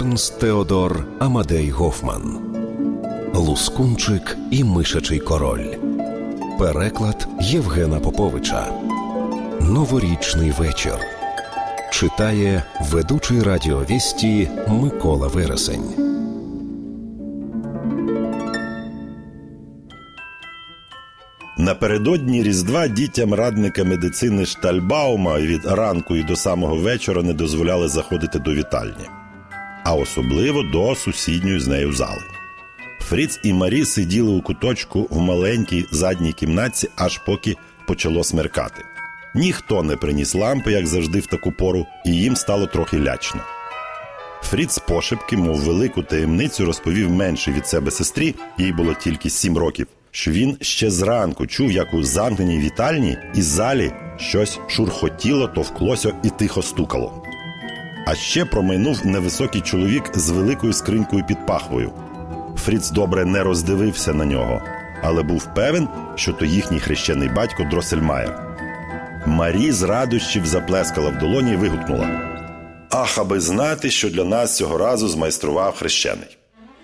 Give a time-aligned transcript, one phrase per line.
[0.00, 2.38] Ернст Теодор Амадей Гофман
[3.34, 5.66] Лускунчик і Мишачий Король.
[6.58, 8.66] Переклад Євгена Поповича.
[9.60, 10.98] Новорічний вечір.
[11.92, 15.94] Читає ведучий радіовісті Микола Вересень.
[21.58, 28.38] Напередодні Різдва дітям радника медицини Штальбаума від ранку і до самого вечора не дозволяли заходити
[28.38, 29.08] до вітальні,
[29.90, 32.22] а особливо до сусідньої з нею зали.
[33.00, 38.82] Фріц і Марі сиділи у куточку в маленькій задній кімнатці, аж поки почало смеркати.
[39.34, 43.40] Ніхто не приніс лампи, як завжди, в таку пору, і їм стало трохи лячно.
[44.42, 49.86] Фріц пошепки, мов велику таємницю, розповів менше від себе сестрі, їй було тільки сім років,
[50.10, 56.30] що він ще зранку чув, як у замкненій вітальні і залі щось шурхотіло, товклося і
[56.30, 57.19] тихо стукало.
[58.06, 61.92] А ще промайнув невисокий чоловік з великою скринькою під пахвою.
[62.56, 64.62] Фріц добре не роздивився на нього,
[65.02, 68.38] але був певен, що то їхній хрещений батько Дросельмаєр.
[69.26, 72.08] Марі з радощів заплескала в долоні і вигукнула:
[72.90, 76.36] Ах, аби знати, що для нас цього разу змайстрував хрещений.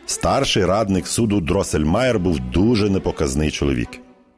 [0.06, 3.89] Старший радник суду Дросельмаєр був дуже непоказний чоловік.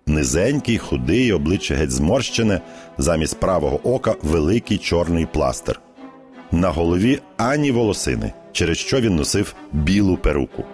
[0.07, 2.61] Низенький, худий, обличчя геть зморщене,
[2.99, 5.81] замість правого ока великий чорний пластир.
[6.53, 10.65] На голові ані волосини, через що він носив білу перуку.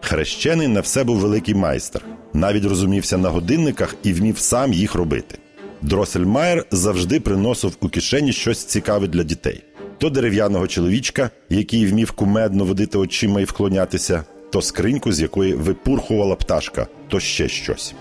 [0.00, 2.02] Хрещений на все був великий майстер,
[2.34, 5.38] навіть розумівся на годинниках і вмів сам їх робити.
[5.82, 9.62] Дросельмаєр завжди приносив у кишені щось цікаве для дітей:
[9.98, 16.36] то дерев'яного чоловічка, який вмів кумедно водити очима і вклонятися, то скриньку, з якої випурхувала
[16.36, 17.94] пташка, то ще щось.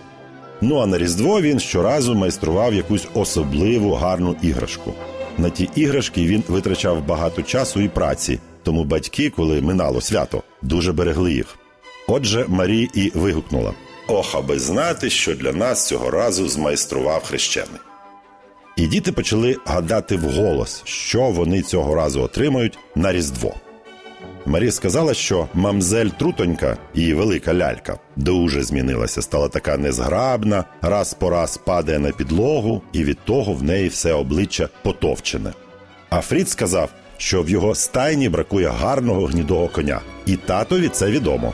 [0.62, 4.94] Ну а на Різдво він щоразу майстрував якусь особливу гарну іграшку.
[5.40, 10.94] На ті іграшки він витрачав багато часу і праці, тому батьки, коли минало свято, дуже
[10.94, 11.58] берегли їх.
[12.08, 13.74] Отже, Марі і вигукнула:
[14.08, 17.80] Ох, аби знати, що для нас цього разу змайстрував хрещений.
[18.76, 23.54] І діти почали гадати вголос, що вони цього разу отримають на Різдво.
[24.50, 31.30] Марі сказала, що мамзель Трутонька, її велика лялька, дуже змінилася, стала така незграбна, раз по
[31.30, 35.54] раз падає на підлогу, і від того в неї все обличчя потовчене.
[36.10, 41.54] А Фрід сказав, що в його стайні бракує гарного гнідого коня, і татові це відомо.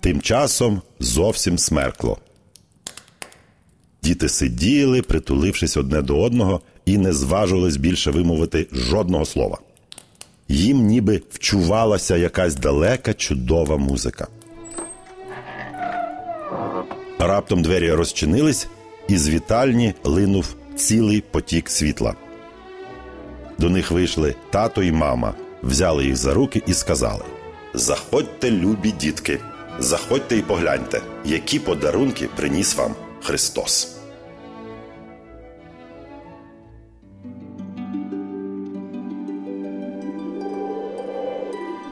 [0.00, 2.18] Тим часом зовсім смеркло.
[4.02, 9.58] Діти сиділи, притулившись одне до одного, і не зважувались більше вимовити жодного слова.
[10.48, 14.26] Їм ніби вчувалася якась далека чудова музика.
[17.18, 18.68] Раптом двері розчинились,
[19.08, 22.14] і з вітальні линув цілий потік світла.
[23.58, 27.24] До них вийшли тато і мама, взяли їх за руки і сказали:
[27.74, 29.38] Заходьте, любі дітки,
[29.78, 33.97] заходьте і погляньте, які подарунки приніс вам Христос.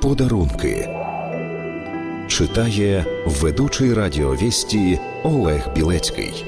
[0.06, 0.89] Подарунки
[2.28, 6.44] читає ведучий радіовісті Олег Білецький.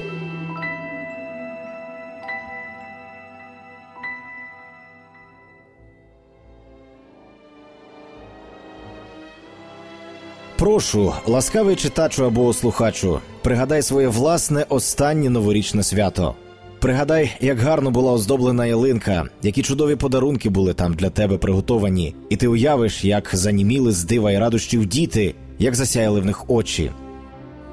[10.57, 16.35] Прошу, ласкавий читачу або слухачу, пригадай своє власне останнє новорічне свято.
[16.79, 22.35] Пригадай, як гарно була оздоблена ялинка, які чудові подарунки були там для тебе приготовані, і
[22.35, 26.91] ти уявиш, як заніміли з дива й радощів діти, як засяяли в них очі.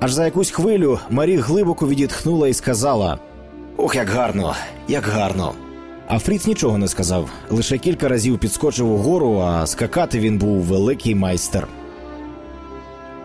[0.00, 3.18] Аж за якусь хвилю Марі глибоко відітхнула і сказала:
[3.76, 4.54] Ох, як гарно,
[4.88, 5.52] як гарно.
[6.08, 11.14] А Фріц нічого не сказав, лише кілька разів підскочив угору, а скакати він був великий
[11.14, 11.68] майстер.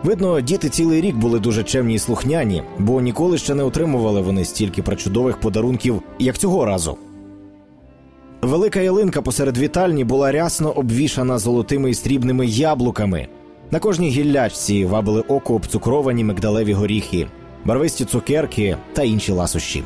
[0.02, 4.44] Видно, діти цілий рік були дуже чемні й слухняні, бо ніколи ще не отримували вони
[4.44, 6.96] стільки причудових подарунків, як цього разу.
[8.42, 13.28] Велика ялинка посеред вітальні була рясно обвішана золотими і срібними яблуками.
[13.70, 17.26] На кожній гіллячці вабили око обцукровані мигдалеві горіхи,
[17.64, 19.82] барвисті цукерки та інші ласощі.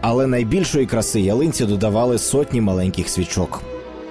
[0.00, 3.62] Але найбільшої краси ялинці додавали сотні маленьких свічок.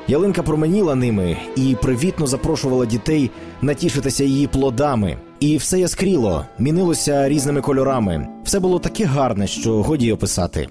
[0.07, 5.17] Ялинка променіла ними і привітно запрошувала дітей натішитися її плодами.
[5.39, 8.27] І все яскріло, мінилося різними кольорами.
[8.43, 10.67] Все було таке гарне, що годі описати.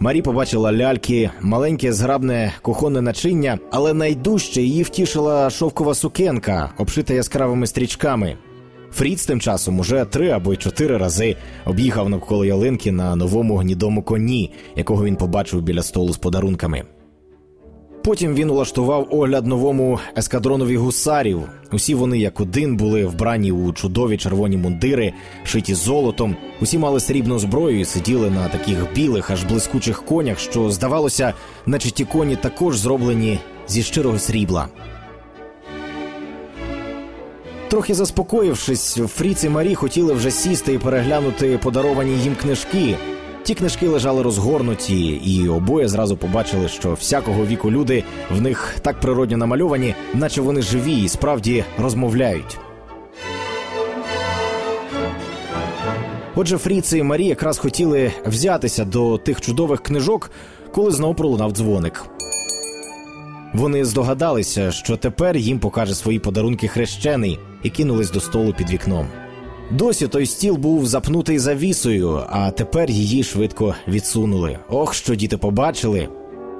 [0.00, 7.66] Марі побачила ляльки, маленьке зграбне кухонне начиння, але найдужче її втішила шовкова сукенка, обшита яскравими
[7.66, 8.36] стрічками.
[8.92, 14.52] Фріц тим часом уже три або чотири рази об'їхав навколо ялинки на новому гнідому коні,
[14.76, 16.84] якого він побачив біля столу з подарунками.
[18.04, 21.42] Потім він улаштував огляд новому ескадронові гусарів.
[21.72, 25.12] Усі вони, як один, були вбрані у чудові червоні мундири,
[25.44, 26.36] шиті золотом.
[26.60, 31.34] Усі мали срібну зброю і сиділи на таких білих, аж блискучих конях, що здавалося,
[31.66, 33.38] наче ті коні також зроблені
[33.68, 34.68] зі щирого срібла.
[37.68, 42.96] Трохи заспокоївшись, Фріц і Марі хотіли вже сісти і переглянути подаровані їм книжки.
[43.42, 49.00] Ті книжки лежали розгорнуті, і обоє зразу побачили, що всякого віку люди в них так
[49.00, 52.58] природньо намальовані, наче вони живі і справді розмовляють.
[56.34, 60.30] Отже, Фріц і Марі якраз хотіли взятися до тих чудових книжок,
[60.74, 62.04] коли знову пролунав дзвоник.
[63.54, 69.06] Вони здогадалися, що тепер їм покаже свої подарунки хрещений і кинулись до столу під вікном.
[69.72, 74.58] Досі той стіл був запнутий завісою, а тепер її швидко відсунули.
[74.70, 76.08] Ох, що діти побачили.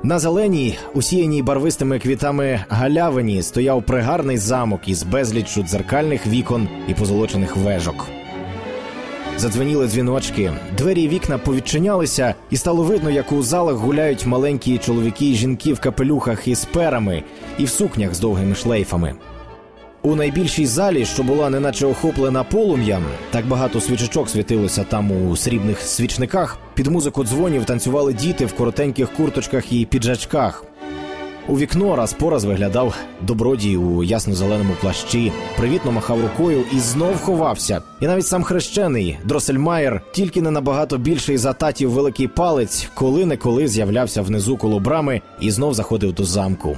[0.02, 7.56] На зеленій, усіяній барвистими квітами галявині, стояв пригарний замок із безліччю дзеркальних вікон і позолочених
[7.56, 8.06] вежок.
[9.38, 15.30] Задзвеніли дзвіночки, двері і вікна повідчинялися, і стало видно, як у залах гуляють маленькі чоловіки
[15.30, 17.22] і жінки в капелюхах із перами
[17.58, 19.14] і в сукнях з довгими шлейфами.
[20.04, 25.80] У найбільшій залі, що була неначе охоплена полум'ям, так багато свічечок світилося там у срібних
[25.80, 26.58] свічниках.
[26.74, 30.64] Під музику дзвонів танцювали діти в коротеньких курточках і піджачках.
[31.48, 37.16] У вікно раз по раз виглядав добродій у ясно-зеленому плащі, привітно махав рукою і знов
[37.16, 37.82] ховався.
[38.00, 43.68] І навіть сам хрещений Дросельмаєр, тільки не набагато більший за татів великий палець, коли неколи
[43.68, 46.76] з'являвся внизу коло брами і знов заходив до замку.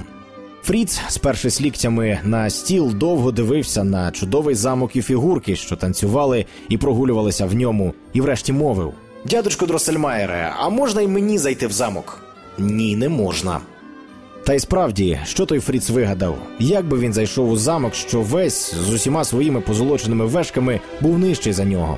[0.65, 6.77] Фріц, спершись ліктями на стіл, довго дивився на чудовий замок і фігурки, що танцювали і
[6.77, 8.93] прогулювалися в ньому, і врешті мовив:
[9.25, 12.21] Дядечко Дросельмаєре, а можна й мені зайти в замок?
[12.57, 13.59] Ні, не можна.
[14.45, 16.37] Та й справді, що той Фріц вигадав?
[16.59, 21.53] Як би він зайшов у замок, що весь з усіма своїми позолоченими вешками був нижчий
[21.53, 21.97] за нього?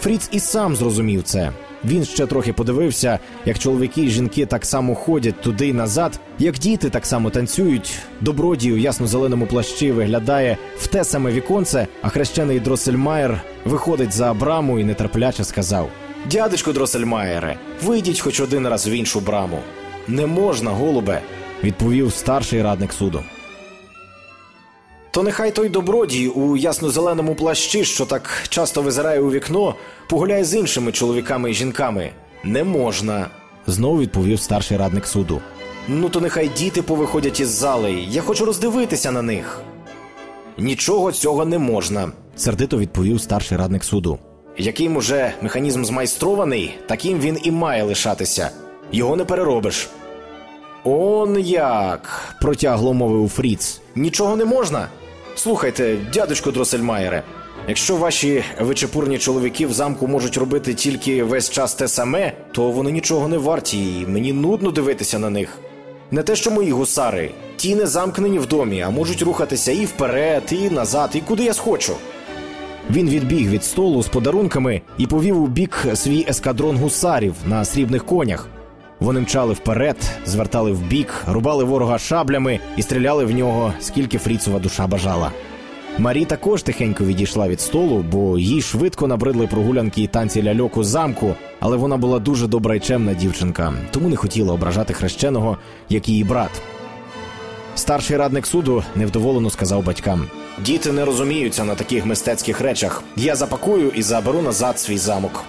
[0.00, 1.52] Фріц і сам зрозумів це.
[1.84, 6.58] Він ще трохи подивився, як чоловіки і жінки так само ходять туди й назад, як
[6.58, 7.98] діти так само танцюють.
[8.20, 14.78] Добродій у ясно-зеленому плащі виглядає в те саме віконце, а хрещений Дросельмаєр виходить за браму
[14.78, 15.90] і нетерпляче сказав:
[16.30, 19.58] Дядечко Дросельмаєре, вийдіть хоч один раз в іншу браму.
[20.08, 21.20] Не можна, голубе,
[21.64, 23.22] відповів старший радник суду.
[25.10, 29.74] То нехай той добродій у ясно-зеленому плащі, що так часто визирає у вікно,
[30.08, 32.10] погуляє з іншими чоловіками і жінками.
[32.44, 33.26] Не можна,
[33.66, 35.40] знову відповів старший радник суду.
[35.88, 37.92] Ну, то нехай діти повиходять із зали.
[38.08, 39.60] Я хочу роздивитися на них.
[40.58, 44.18] Нічого цього не можна, сердито відповів старший радник суду.
[44.58, 48.50] Яким уже механізм змайстрований, таким він і має лишатися.
[48.92, 49.88] Його не переробиш.
[50.84, 52.34] Он як.
[52.40, 53.80] протягло мовив Фріц.
[53.94, 54.88] Нічого не можна.
[55.42, 57.22] Слухайте, дядечко Дросельмаєре,
[57.68, 62.92] якщо ваші вичепурні чоловіки в замку можуть робити тільки весь час те саме, то вони
[62.92, 65.58] нічого не варті, і мені нудно дивитися на них.
[66.10, 70.42] Не те, що мої гусари, ті не замкнені в домі, а можуть рухатися і вперед,
[70.50, 71.92] і назад, і куди я схочу.
[72.90, 78.04] Він відбіг від столу з подарунками і повів у бік свій ескадрон гусарів на срібних
[78.04, 78.48] конях.
[79.00, 84.86] Вони мчали вперед, звертали вбік, рубали ворога шаблями і стріляли в нього, скільки Фріцова душа
[84.86, 85.30] бажала.
[85.98, 90.84] Марі також тихенько відійшла від столу, бо їй швидко набридли прогулянки і танці ляльок у
[90.84, 96.08] замку, але вона була дуже добра й чемна дівчинка, тому не хотіла ображати хрещеного, як
[96.08, 96.50] її брат.
[97.74, 100.26] Старший радник суду невдоволено сказав батькам:
[100.64, 103.02] Діти не розуміються на таких мистецьких речах.
[103.16, 105.44] Я запакую і заберу назад свій замок.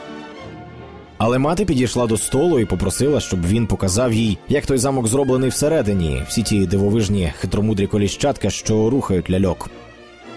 [1.23, 5.49] Але мати підійшла до столу і попросила, щоб він показав їй, як той замок зроблений
[5.49, 9.69] всередині, всі ті дивовижні хитромудрі коліщатка, що рухають ляльок.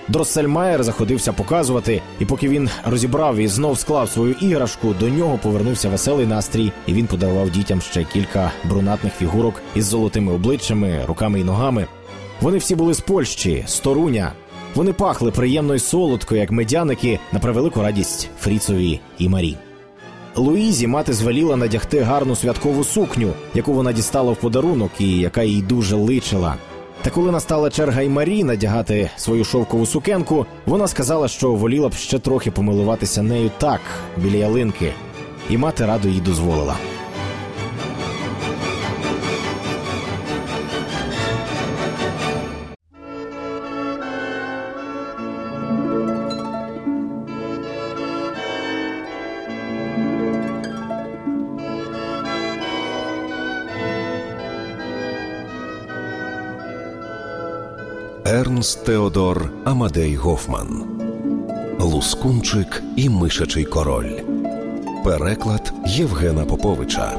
[0.08, 5.88] Дроссельмаєр заходився показувати, і поки він розібрав і знов склав свою іграшку, до нього повернувся
[5.88, 11.44] веселий настрій, і він подарував дітям ще кілька брунатних фігурок із золотими обличчями, руками і
[11.44, 11.86] ногами.
[12.40, 14.32] Вони всі були з Польщі, з Торуня.
[14.74, 19.56] Вони пахли приємно й солодко, як медяники, на превелику радість Фріцові і Марі.
[20.36, 25.62] Луїзі мати звеліла надягти гарну святкову сукню, яку вона дістала в подарунок і яка їй
[25.62, 26.54] дуже личила.
[27.02, 31.94] Та коли настала черга й Марі надягати свою шовкову сукенку, вона сказала, що воліла б
[31.94, 33.80] ще трохи помилуватися нею так,
[34.16, 34.92] біля ялинки,
[35.50, 36.76] і мати радо їй дозволила.
[58.64, 60.84] Ернст Теодор Амадей Гофман
[61.78, 64.10] Лускунчик і Мишачий Король.
[65.04, 67.18] Переклад Євгена Поповича.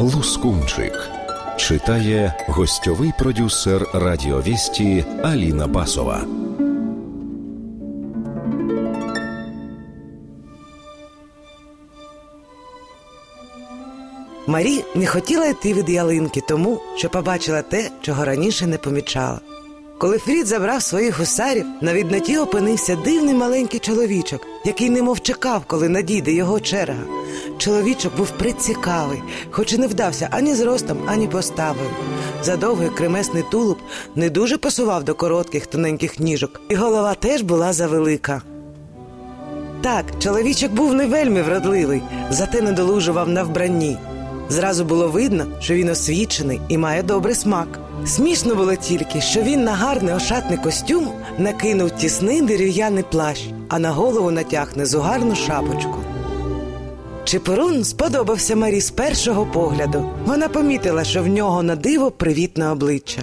[0.00, 1.10] Лускунчик
[1.56, 6.24] читає гостьовий продюсер радіовісті Аліна Басова.
[14.46, 19.40] Марі не хотіла йти від ялинки, тому що побачила те, чого раніше не помічала.
[20.00, 25.88] Коли Фрід забрав своїх гусарів, на відноті опинився дивний маленький чоловічок, який немов чекав, коли
[25.88, 27.02] надійде його черга.
[27.58, 31.90] Чоловічок був прицікавий, хоч і не вдався ані зростом, ані поставою.
[32.42, 33.78] Задовгий кремесний тулуб
[34.16, 38.42] не дуже пасував до коротких тоненьких ніжок, і голова теж була завелика.
[39.82, 43.98] Так, чоловічок був не вельми вродливий, зате недолужував на вбранні.
[44.50, 47.68] Зразу було видно, що він освічений і має добрий смак.
[48.06, 53.90] Смішно було тільки, що він на гарний ошатний костюм накинув тісний дерев'яний плащ, а на
[53.90, 55.96] голову натяг незугарну шапочку.
[57.24, 60.10] Чепурун сподобався Марі з першого погляду.
[60.26, 63.22] Вона помітила, що в нього на диво привітне обличчя.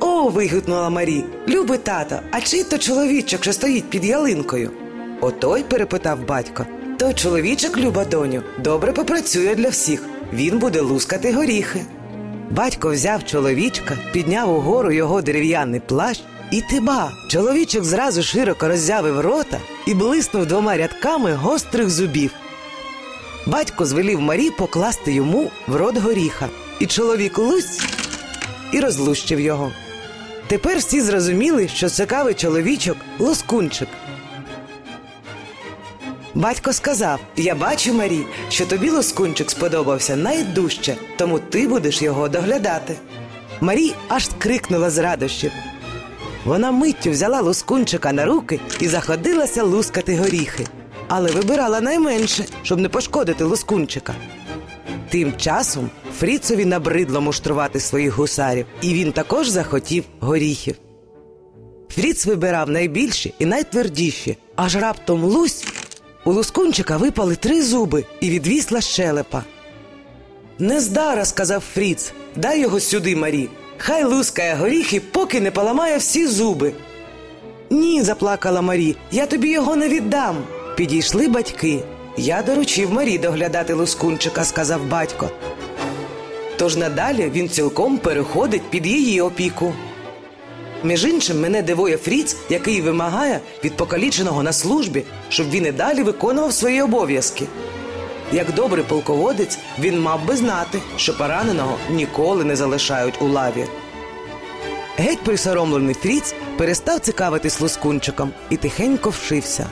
[0.00, 1.24] О, вигукнула Марі.
[1.48, 4.70] Любий тато, а чий то чоловічок, що стоїть під ялинкою?
[5.20, 6.66] Отой перепитав батько.
[6.98, 10.02] То чоловічок, люба доню, добре попрацює для всіх.
[10.32, 11.84] Він буде лускати горіхи.
[12.50, 17.12] Батько взяв чоловічка, підняв угору його дерев'яний плащ, і тиба.
[17.28, 22.30] Чоловічок зразу широко роззявив рота і блиснув двома рядками гострих зубів.
[23.46, 26.48] Батько звелів Марі покласти йому в рот горіха,
[26.80, 27.80] і чоловік лусь
[28.72, 29.72] і розлущив його.
[30.46, 33.88] Тепер всі зрозуміли, що цікавий чоловічок лоскунчик.
[36.38, 42.94] Батько сказав: Я бачу, Марі, що тобі лоскунчик сподобався найдужче, тому ти будеш його доглядати.
[43.60, 45.52] Марі аж крикнула з радощів.
[46.44, 50.66] Вона миттю взяла лоскунчика на руки і заходилася лускати горіхи,
[51.08, 54.14] але вибирала найменше, щоб не пошкодити лоскунчика.
[55.08, 60.74] Тим часом Фріцові набридло муштрувати своїх гусарів, і він також захотів горіхів.
[61.88, 65.64] Фріц вибирав найбільші і найтвердіші, аж раптом лусь
[66.24, 69.42] у лускунчика випали три зуби і відвісла щелепа.
[70.58, 73.48] Нездара, сказав Фріц, дай його сюди, Марі.
[73.78, 76.72] Хай лускає горіхи, поки не поламає всі зуби.
[77.70, 80.36] Ні, заплакала Марі, я тобі його не віддам.
[80.76, 81.82] Підійшли батьки.
[82.16, 85.30] Я доручив Марі доглядати лускунчика, сказав батько.
[86.56, 89.74] Тож надалі він цілком переходить під її опіку.
[90.84, 96.02] Між іншим, мене дивує Фріц, який вимагає від покаліченого на службі, щоб він і далі
[96.02, 97.46] виконував свої обов'язки.
[98.32, 103.64] Як добрий полководець, він мав би знати, що пораненого ніколи не залишають у лаві.
[104.96, 109.66] Геть присоромлений Фріц перестав цікавитись лускунчиком і тихенько вшився.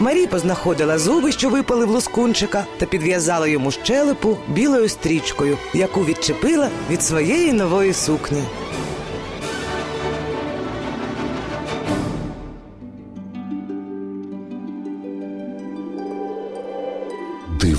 [0.00, 6.68] Марі познаходила зуби, що випали в лускунчика, та підв'язала йому щелепу білою стрічкою, яку відчепила
[6.90, 8.42] від своєї нової сукні.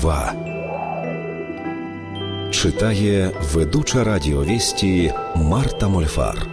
[0.00, 0.34] Дива
[2.50, 6.46] читає ведуча радіовісті Марта Мольфар.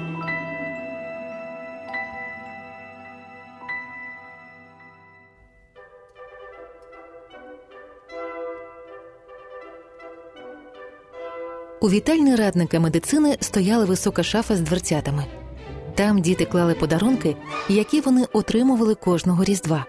[11.81, 15.25] У вітальні радника медицини стояла висока шафа з дверцятами.
[15.95, 17.35] Там діти клали подарунки,
[17.69, 19.85] які вони отримували кожного різдва.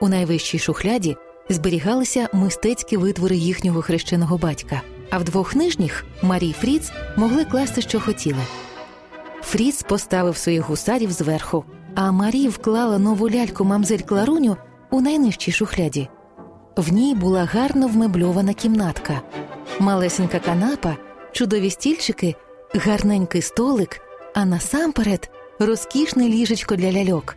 [0.00, 1.16] У найвищій шухляді
[1.54, 8.00] зберігалися мистецькі витвори їхнього хрещеного батька, а в двох нижніх Марі Фріц могли класти, що
[8.00, 8.42] хотіли.
[9.42, 11.64] Фріц поставив своїх гусарів зверху,
[11.94, 14.56] а Марі вклала нову ляльку мамзель Кларуню
[14.90, 16.08] у найнижчій шухляді.
[16.76, 19.20] В ній була гарно вмебльована кімнатка,
[19.80, 20.96] малесенька канапа,
[21.32, 22.34] чудові стільчики,
[22.74, 24.00] гарненький столик,
[24.34, 27.36] а насамперед розкішне ліжечко для ляльок.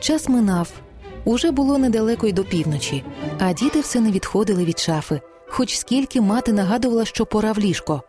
[0.00, 0.83] Час минав.
[1.24, 3.04] Уже було недалеко й до півночі,
[3.38, 8.02] а діти все не відходили від шафи, хоч скільки мати нагадувала, що пора в ліжко.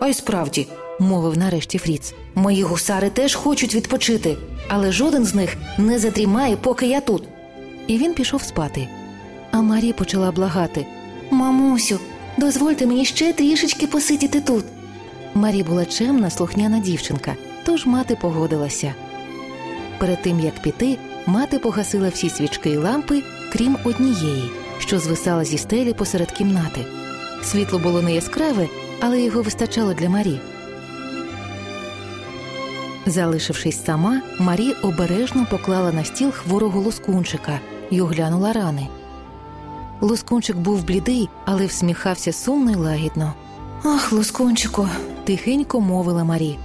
[0.00, 0.66] А й справді,
[0.98, 4.36] мовив нарешті Фріц, мої гусари теж хочуть відпочити,
[4.68, 7.22] але жоден з них не задрімає, поки я тут.
[7.86, 8.88] І він пішов спати.
[9.50, 10.86] А Марі почала благати
[11.30, 11.98] Мамусю,
[12.38, 14.64] дозвольте мені ще трішечки посидіти тут.
[15.34, 18.94] Марі була чемна, слухняна дівчинка, тож мати погодилася.
[19.98, 23.22] Перед тим як піти, мати погасила всі свічки й лампи,
[23.52, 26.84] крім однієї, що звисала зі стелі посеред кімнати.
[27.44, 28.68] Світло було не яскраве,
[29.00, 30.40] але його вистачало для Марі.
[33.06, 37.60] Залишившись сама, Марі обережно поклала на стіл хворого лоскунчика
[37.90, 38.88] і оглянула рани.
[40.00, 43.34] Лоскунчик був блідий, але всміхався сумно й лагідно.
[43.84, 44.88] Ах, лоскунчику,
[45.24, 46.58] тихенько мовила Марі.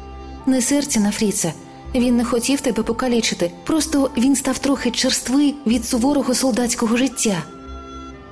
[0.46, 1.54] Не серця на Фріца.
[1.96, 7.44] Він не хотів тебе покалічити, просто він став трохи черствий від суворого солдатського життя.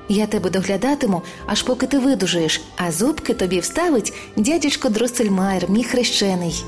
[0.10, 6.64] Я тебе доглядатиму, аж поки ти видужаєш, а зубки тобі вставить дядечко Дросельмайер, мій хрещений.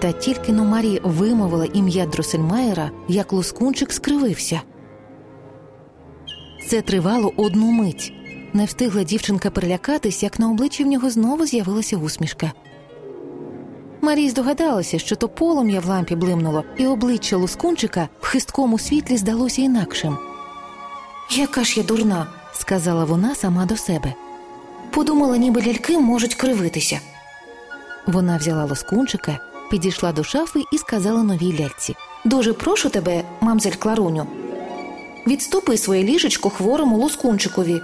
[0.00, 4.60] Та тільки но Марі вимовила ім'я Дросельмайера, як лоскунчик скривився.
[6.68, 8.12] Це тривало одну мить.
[8.52, 12.52] Не встигла дівчинка перелякатись, як на обличчі в нього знову з'явилася усмішка.
[14.06, 19.62] Марій здогадалася, що то полум'я в лампі блимнуло, і обличчя лускунчика в хисткому світлі здалося
[19.62, 20.18] інакшим.
[21.30, 24.14] Яка ж я дурна, сказала вона сама до себе.
[24.90, 27.00] Подумала, ніби ляльки можуть кривитися.
[28.06, 29.38] Вона взяла лоскунчика,
[29.70, 34.26] підійшла до шафи і сказала новій ляльці Дуже прошу тебе, мамзель Кларуню,
[35.26, 37.82] відступи своє ліжечко хворому лоскунчикові.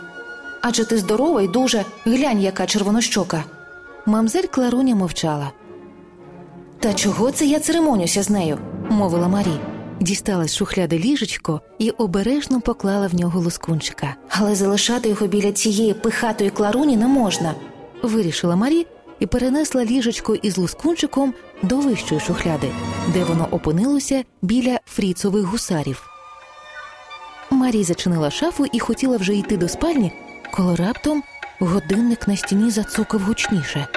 [0.61, 3.45] Адже ти здорова і дуже глянь, яка червонощока.
[4.07, 5.53] Мамзель Кларуня мовчала.
[6.83, 8.59] Та чого це я церемонюся з нею?
[8.91, 9.61] мовила Марі.
[10.01, 14.15] Дістала з шухляди ліжечко і обережно поклала в нього лоскунчика.
[14.29, 17.55] Але залишати його біля цієї пихатої кларуні не можна,
[18.03, 18.87] вирішила Марі
[19.21, 22.71] і перенесла ліжечко із лускунчиком до вищої шухляди,
[23.15, 26.03] де воно опинилося біля фріцових гусарів.
[27.51, 30.13] Марі зачинила шафу і хотіла вже йти до спальні,
[30.53, 31.23] коли раптом
[31.61, 33.89] годинник на стіні зацокав гучніше.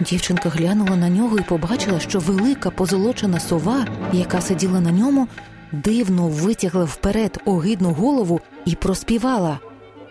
[0.00, 5.28] Дівчинка глянула на нього і побачила, що велика позолочена сова, яка сиділа на ньому,
[5.72, 9.58] дивно витягла вперед огидну голову і проспівала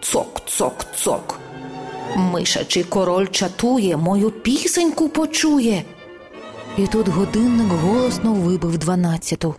[0.01, 1.39] Цок, цок, цок.
[2.15, 5.83] Мишачий король чатує, мою пісеньку почує.
[6.77, 9.55] І тут годинник голосно вибив дванадцяту.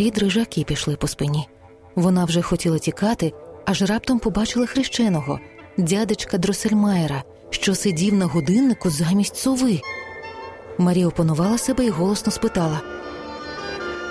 [0.00, 1.48] Марі дрижаки пішли по спині.
[1.94, 3.32] Вона вже хотіла тікати,
[3.64, 5.40] аж раптом побачила хрещеного,
[5.78, 9.80] дядечка Дросельмайера, що сидів на годиннику замість сови.
[10.78, 12.80] Марі опанувала себе і голосно спитала: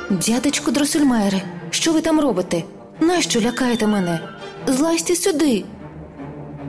[0.10, 2.64] Дядечко Дросельмайере, що ви там робите?
[3.00, 4.20] Нащо лякаєте мене?
[4.68, 5.64] Злазьте сюди.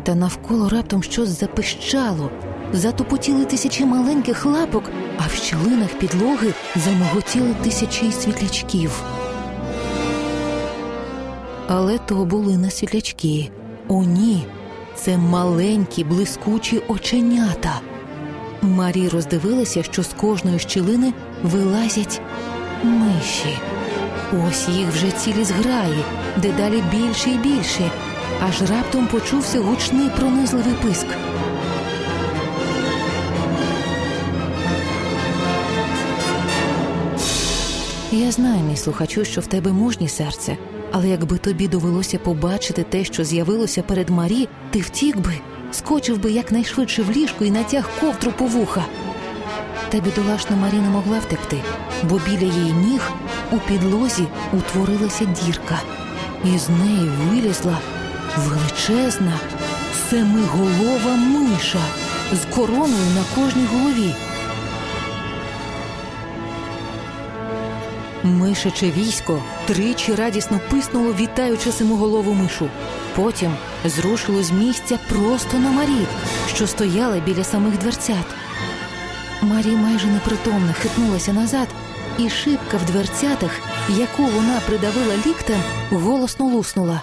[0.03, 2.31] Та навколо раптом щось запищало,
[2.73, 4.85] затупотіли тисячі маленьких лапок,
[5.19, 9.03] а в щілинах підлоги замоготіли тисячі світлячків.
[11.69, 13.51] Але то були не світлячки.
[13.89, 14.47] О, ні,
[14.95, 17.81] це маленькі блискучі оченята.
[18.63, 22.21] Марі роздивилася, що з кожної щілини вилазять
[22.83, 23.59] миші.
[24.49, 26.05] Ось їх вже цілі зграї,
[26.37, 27.91] дедалі більше і більше,
[28.49, 31.07] аж раптом почувся гучний пронизливий писк.
[38.13, 40.57] Я знаю, мій слухачу, що в тебе мужні серце,
[40.93, 45.35] але якби тобі довелося побачити те, що з'явилося перед Марі, ти втік би,
[45.73, 48.85] скочив би якнайшвидше в ліжко і натяг ковдру по вуха.
[49.89, 51.57] Та бідолашна Марі не могла втекти,
[52.03, 53.13] бо біля її ніг
[53.53, 55.81] у підлозі утворилася дірка,
[56.45, 57.79] і з неї вилізла
[58.37, 59.41] величезна
[60.11, 61.81] семиголова миша
[62.33, 64.15] з короною на кожній голові.
[68.25, 72.69] Мишаче військо тричі радісно писнуло, вітаючи семиголову мишу.
[73.17, 73.55] Потім
[73.85, 76.07] зрушило з місця просто на Марі,
[76.55, 78.27] що стояла біля самих дверцят.
[79.43, 81.69] Марі майже непритомно хитнулася назад,
[82.19, 83.51] і шибка в дверцятах,
[83.89, 87.03] яку вона придавила ліктем, голосно луснула.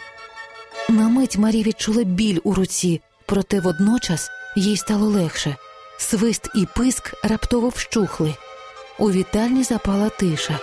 [0.90, 5.56] На мить Марі відчула біль у руці, проте водночас їй стало легше.
[5.98, 8.36] Свист і писк раптово вщухли.
[9.00, 10.60] У вітальні запала тиша.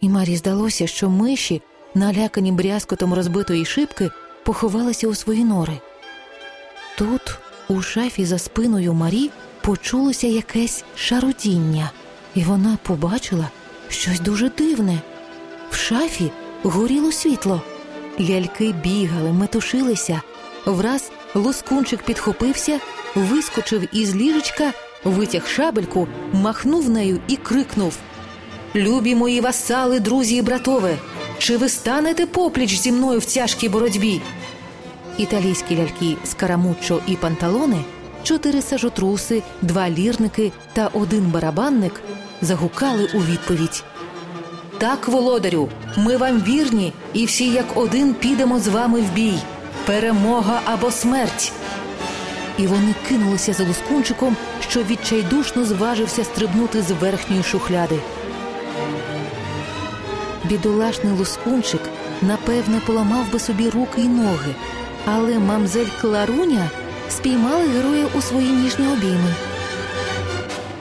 [0.00, 1.62] І Марі здалося, що миші,
[1.94, 4.10] налякані брязкотом розбитої шибки,
[4.44, 5.80] поховалися у свої нори.
[6.98, 9.30] Тут, у шафі за спиною Марі,
[9.60, 11.90] почулося якесь шарудіння,
[12.34, 13.50] і вона побачила
[13.88, 15.00] щось дуже дивне.
[15.70, 16.30] В шафі
[16.62, 17.62] горіло світло.
[18.20, 20.22] Ляльки бігали, метушилися.
[20.66, 22.80] Враз лоскунчик підхопився,
[23.14, 24.72] вискочив із ліжечка,
[25.04, 27.98] витяг шабельку, махнув нею і крикнув
[28.76, 30.96] любі мої васали, друзі і братове,
[31.38, 34.20] чи ви станете попліч зі мною в тяжкій боротьбі?
[35.18, 37.84] Італійські ляльки Скарамуччо і панталони,
[38.22, 42.00] чотири сажотруси, два лірники та один барабанник
[42.40, 43.84] загукали у відповідь.
[44.78, 49.38] Так, володарю, ми вам вірні, і всі як один підемо з вами в бій.
[49.86, 51.52] Перемога або смерть.
[52.58, 54.36] І вони кинулися за лускунчиком,
[54.68, 58.00] що відчайдушно зважився стрибнути з верхньої шухляди.
[60.48, 61.80] Бідолашний лускунчик
[62.22, 64.54] напевне поламав би собі руки й ноги,
[65.04, 66.70] але мамзель Кларуня
[67.08, 69.34] спіймали героя у свої ніжні обійми.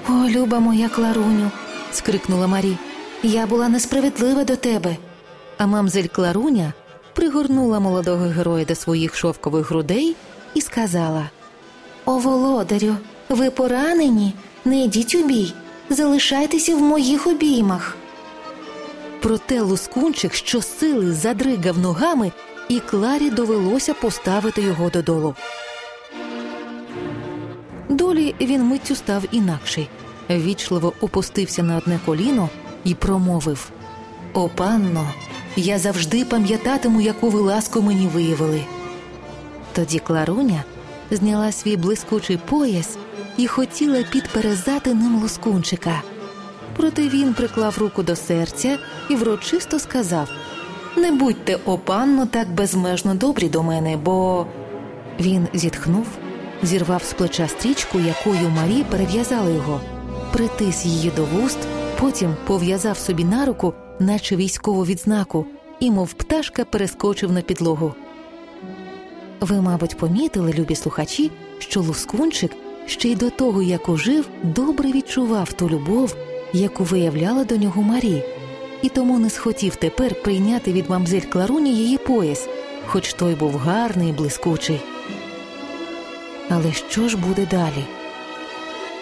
[0.10, 1.51] О, люба моя Кларуню.
[1.91, 2.78] скрикнула Марі.
[3.23, 4.97] Я була несправедлива до тебе.
[5.58, 6.73] А мамзель Кларуня
[7.13, 10.15] пригорнула молодого героя до своїх шовкових грудей
[10.54, 11.30] і сказала:
[12.06, 12.95] О, володарю,
[13.30, 14.34] ви поранені,
[14.65, 15.54] не йдіть у бій,
[15.89, 17.97] залишайтеся в моїх обіймах.
[19.25, 22.31] Проте лускунчик щосили задригав ногами,
[22.69, 25.35] і Кларі довелося поставити його додолу.
[27.89, 29.89] Долі він миттю став інакший,
[30.29, 32.49] ввічливо опустився на одне коліно
[32.83, 33.69] і промовив:
[34.33, 35.13] О, панно,
[35.55, 38.61] я завжди пам'ятатиму, яку ви ласку мені виявили.
[39.73, 40.63] Тоді Кларуня
[41.11, 42.97] зняла свій блискучий пояс
[43.38, 46.01] і хотіла підперезати ним лускунчика.
[46.77, 48.77] Проте він приклав руку до серця
[49.09, 50.29] і врочисто сказав:
[50.97, 54.45] Не будьте, о панно, так безмежно добрі до мене, бо
[55.19, 56.07] він зітхнув,
[56.63, 59.81] зірвав з плеча стрічку, якою Марі перев'язала його,
[60.33, 61.57] притис її до вуст,
[61.99, 65.45] потім пов'язав собі на руку, наче військову відзнаку,
[65.79, 67.93] і, мов пташка, перескочив на підлогу.
[69.39, 72.51] Ви, мабуть, помітили, любі слухачі, що Лускунчик
[72.85, 76.15] ще й до того, як ужив, добре відчував ту любов,
[76.59, 78.23] яку виявляла до нього Марі,
[78.81, 82.47] і тому не схотів тепер прийняти від мамзель Кларуні її пояс,
[82.85, 84.79] хоч той був гарний і блискучий.
[86.49, 87.85] Але що ж буде далі?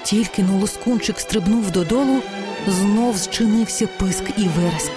[0.04, 2.20] Тільки но Лускунчик стрибнув додолу,
[2.68, 4.92] знов зчинився писк і вереск.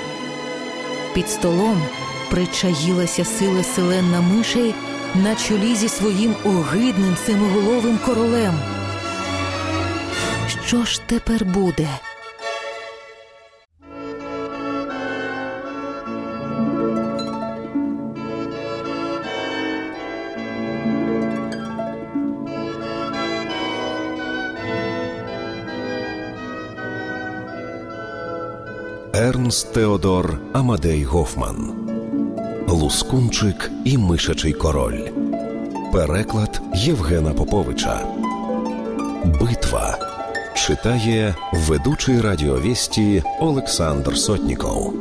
[1.15, 1.83] Під столом
[2.31, 4.75] причаїлася сила селенна мишей
[5.15, 8.55] на чолі зі своїм огидним семиголовим королем.
[10.67, 11.89] Що ж тепер буде?
[29.29, 31.73] Ернст Теодор Амадей Гофман
[32.69, 35.01] Лускунчик і Мишачий король.
[35.93, 38.01] Переклад Євгена Поповича.
[39.25, 39.99] Битва
[40.55, 44.95] читає ведучий радіовісті Олександр Сотніков.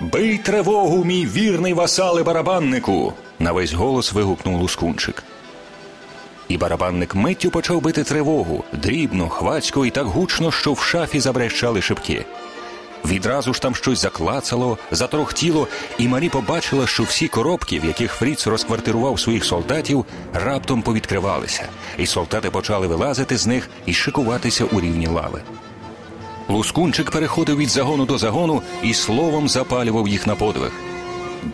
[0.00, 3.12] Бий тривогу, мій вірний васале барабаннику.
[3.40, 5.22] На весь голос вигукнув лускунчик.
[6.48, 11.82] І барабанник миттю почав бити тривогу дрібно, хвацько і так гучно, що в шафі забрещали
[11.82, 12.24] шибки.
[13.04, 18.46] Відразу ж там щось заклацало, заторохтіло, і Марі побачила, що всі коробки, в яких Фріц
[18.46, 25.06] розквартирував своїх солдатів, раптом повідкривалися, і солдати почали вилазити з них і шикуватися у рівні
[25.06, 25.42] лави.
[26.48, 30.72] Лускунчик переходив від загону до загону і словом запалював їх на подвиг.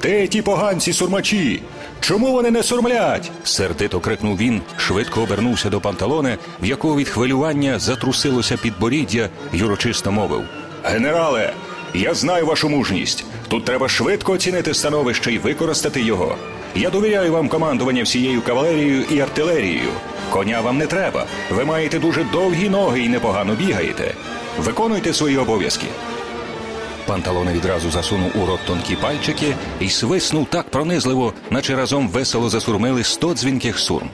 [0.02, 1.62] Де ті поганці сурмачі?
[2.00, 3.30] Чому вони не сурмлять?
[3.44, 10.12] сердито крикнув він, швидко обернувся до панталони, в якого від хвилювання затрусилося підборіддя й урочисто
[10.12, 10.42] мовив.
[10.84, 11.52] Генерале,
[11.94, 13.24] я знаю вашу мужність.
[13.48, 16.36] Тут треба швидко оцінити становище і використати його.
[16.74, 19.90] Я довіряю вам командування всією кавалерією і артилерією.
[20.30, 21.26] Коня вам не треба.
[21.50, 24.14] Ви маєте дуже довгі ноги і непогано бігаєте.
[24.58, 25.86] Виконуйте свої обов'язки.
[27.06, 33.04] Панталони відразу засунув у рот тонкі пальчики і свиснув так пронизливо, наче разом весело засурмили
[33.04, 34.10] сто дзвінких сурм.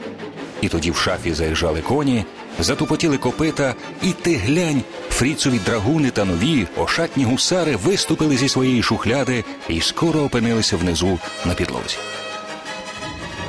[0.60, 2.24] І тоді в шафі заїжджали коні,
[2.60, 9.44] затупотіли копита, і ти глянь, фріцові драгуни та нові ошатні гусари виступили зі своєї шухляди
[9.68, 11.96] і скоро опинилися внизу на підлозі.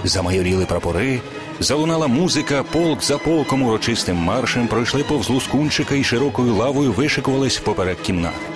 [0.04, 1.22] Замайоріли прапори,
[1.60, 8.02] залунала музика, полк за полком урочистим маршем пройшли повз лускунчика і широкою лавою вишикувались поперек
[8.02, 8.53] кімнат.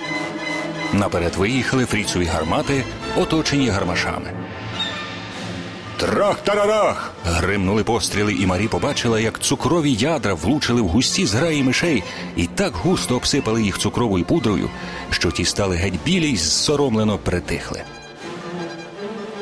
[0.92, 2.84] Наперед виїхали фріцові гармати,
[3.16, 4.32] оточені гармашами.
[5.98, 7.10] Трах-тарарах!
[7.24, 12.02] гримнули постріли, і Марі побачила, як цукрові ядра влучили в густі зграї мишей
[12.36, 14.70] і так густо обсипали їх цукровою пудрою,
[15.10, 17.82] що ті стали геть білі й зсоромлено притихли.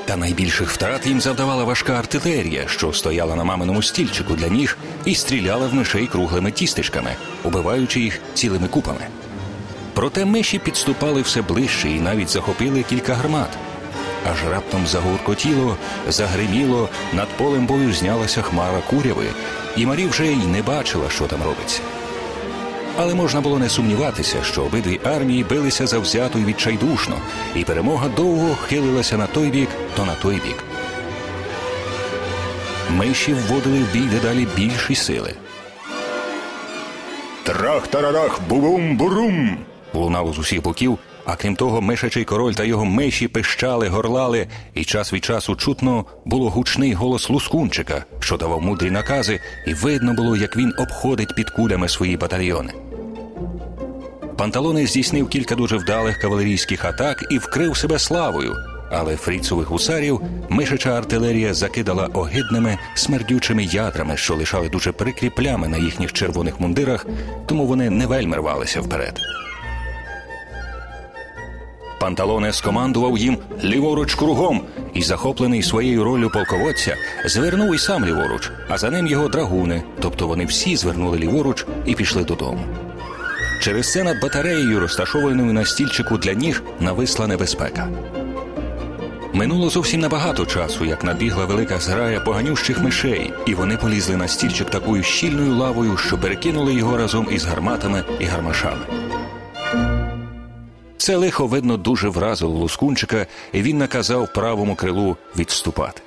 [0.04, 5.14] Та найбільших втрат їм завдавала важка артилерія, що стояла на маминому стільчику для ніг і
[5.14, 7.11] стріляла в мишей круглими тістечками,
[7.44, 9.06] убиваючи їх цілими купами.
[9.96, 13.48] Проте миші підступали все ближче і навіть захопили кілька гармат.
[14.32, 15.76] Аж раптом загуркотіло,
[16.09, 19.26] загриміло, над полем бою знялася хмара куряви,
[19.76, 21.80] і Марі вже й не бачила, що там робиться.
[22.96, 27.16] Але можна було не сумніватися, що обидві армії билися завзято і відчайдушно,
[27.54, 30.64] і перемога довго хилилася на той бік, то на той бік.
[32.90, 35.35] Миші вводили в бій дедалі більші сили.
[37.44, 39.56] Трах-тарарах, бубум-бурум!
[39.98, 44.85] Лунало з усіх боків, а крім того, мишачий король та його миші пищали, горлали, і
[44.85, 50.37] час від часу чутно було гучний голос лускунчика, що давав мудрі накази, і видно було,
[50.37, 52.72] як він обходить під кулями свої батальйони.
[54.37, 58.56] Панталони здійснив кілька дуже вдалих кавалерійських атак і вкрив себе славою.
[58.90, 65.76] Але фріцових гусарів мишача артилерія закидала огидними смердючими ядрами, що лишали дуже прикрі плями на
[65.78, 67.06] їхніх червоних мундирах,
[67.46, 69.20] тому вони не вельми рвалися вперед.
[72.00, 74.62] Панталоне скомандував їм ліворуч кругом
[74.94, 80.28] і, захоплений своєю ролью полководця, звернув і сам ліворуч, а за ним його драгуни, тобто
[80.28, 82.61] вони всі звернули ліворуч і пішли додому.
[83.62, 87.88] Через це над батареєю, розташованою на стільчику для ніг, нависла небезпека.
[89.32, 94.70] Минуло зовсім небагато часу, як набігла велика зграя поганющих мишей, і вони полізли на стільчик
[94.70, 99.05] такою щільною лавою, що перекинули його разом із гарматами і гармашами.
[100.98, 106.02] Це лихо, видно, дуже вразило лускунчика, і він наказав правому крилу відступати.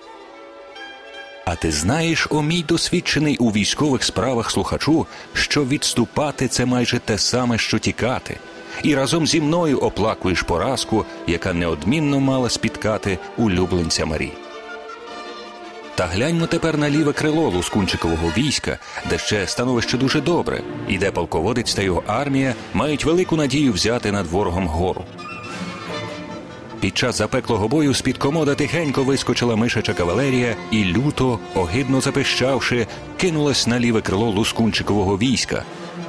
[1.45, 7.17] А ти знаєш, о мій досвідчений у військових справах слухачу, що відступати це майже те
[7.17, 8.37] саме, що тікати,
[8.83, 14.31] і разом зі мною оплакуєш поразку, яка неодмінно мала спіткати улюбленця Марі.
[15.99, 18.77] Та гляньмо тепер на ліве крило Лускунчикового війська,
[19.09, 24.11] де ще становище дуже добре, і де полководець та його армія мають велику надію взяти
[24.11, 25.03] над ворогом гору.
[26.79, 33.67] Під час запеклого бою з-під комода тихенько вискочила мишача кавалерія і люто, огидно запищавши, кинулась
[33.67, 35.63] на ліве крило Лускунчикового війська.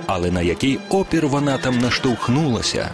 [0.06, 2.90] Але на який опір вона там наштовхнулася?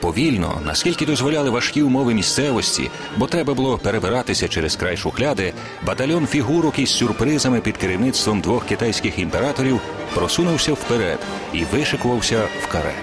[0.00, 5.52] Повільно, наскільки дозволяли важкі умови місцевості, бо треба було перебиратися через край шухляди,
[5.86, 9.80] батальйон фігурок із сюрпризами під керівництвом двох китайських імператорів
[10.14, 11.18] просунувся вперед
[11.52, 12.94] і вишикувався в каре.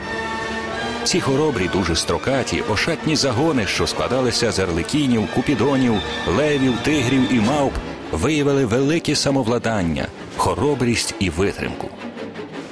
[1.04, 5.94] Ці хоробрі, дуже строкаті, ошатні загони, що складалися з арлекінів, купідонів,
[6.28, 7.74] левів, тигрів і мавп,
[8.12, 11.90] виявили велике самовладання, хоробрість і витримку.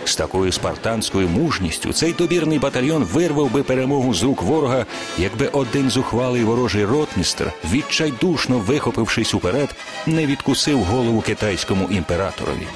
[0.06, 4.86] З такою спартанською мужністю цей добірний батальйон вирвав би перемогу з рук ворога,
[5.18, 12.68] якби один зухвалий ворожий ротмістр, відчайдушно вихопившись уперед, не відкусив голову китайському імператорові,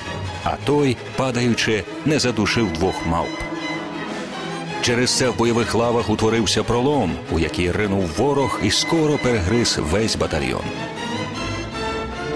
[0.43, 3.29] а той, падаючи, не задушив двох мавп.
[4.81, 10.15] Через це в бойових лавах утворився пролом, у який ринув ворог і скоро перегриз весь
[10.15, 10.63] батальйон.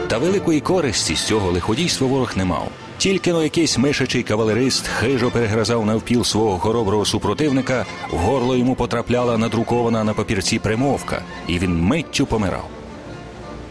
[0.08, 2.68] Та великої користі з цього лиходійства ворог не мав.
[3.00, 9.38] Тільки но якийсь мишачий кавалерист хижо перегризав навпіл свого хороброго супротивника, в горло йому потрапляла
[9.38, 12.68] надрукована на папірці примовка, і він миттю помирав.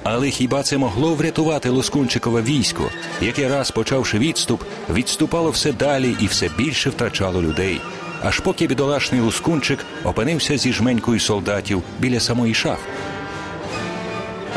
[0.02, 4.62] Але хіба це могло врятувати Лоскунчикове військо, яке раз почавши відступ,
[4.94, 7.80] відступало все далі і все більше втрачало людей,
[8.22, 12.88] аж поки бідолашний Лускунчик опинився зі жменькою солдатів біля самої шафи.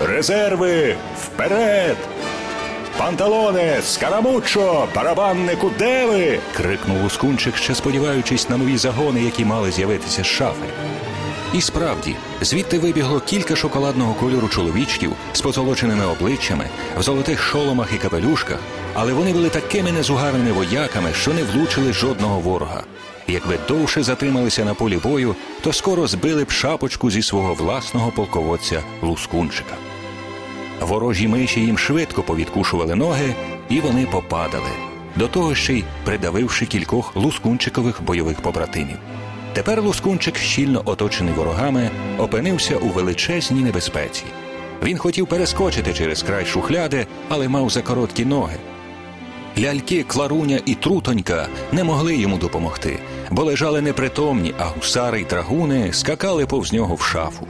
[0.05, 1.97] Резерви вперед!
[3.01, 6.39] Панталоне, скарамучо, барабаннику, де ви?
[6.53, 10.65] крикнув Лускунчик, ще сподіваючись на нові загони, які мали з'явитися з шафи.
[11.53, 16.65] І справді, звідти вибігло кілька шоколадного кольору чоловічків з позолоченими обличчями,
[16.97, 18.59] в золотих шоломах і капелюшках,
[18.93, 22.83] але вони були такими незугарними вояками, що не влучили жодного ворога.
[23.27, 28.83] Якби довше затрималися на полі бою, то скоро збили б шапочку зі свого власного полководця
[29.01, 29.75] Лускунчика.
[30.81, 33.35] Ворожі миші їм швидко повідкушували ноги,
[33.69, 34.69] і вони попадали,
[35.15, 38.97] до того ще й придавивши кількох лускунчикових бойових побратимів.
[39.53, 44.23] Тепер Лускунчик, щільно оточений ворогами, опинився у величезній небезпеці.
[44.83, 48.57] Він хотів перескочити через край шухляди, але мав за короткі ноги.
[49.59, 52.99] Ляльки, кларуня і трутонька не могли йому допомогти,
[53.31, 57.47] бо лежали непритомні, а гусари й трагуни скакали повз нього в шафу.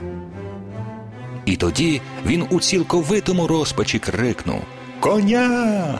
[1.46, 4.60] І тоді він у цілковитому розпачі крикнув
[5.00, 5.98] Коня!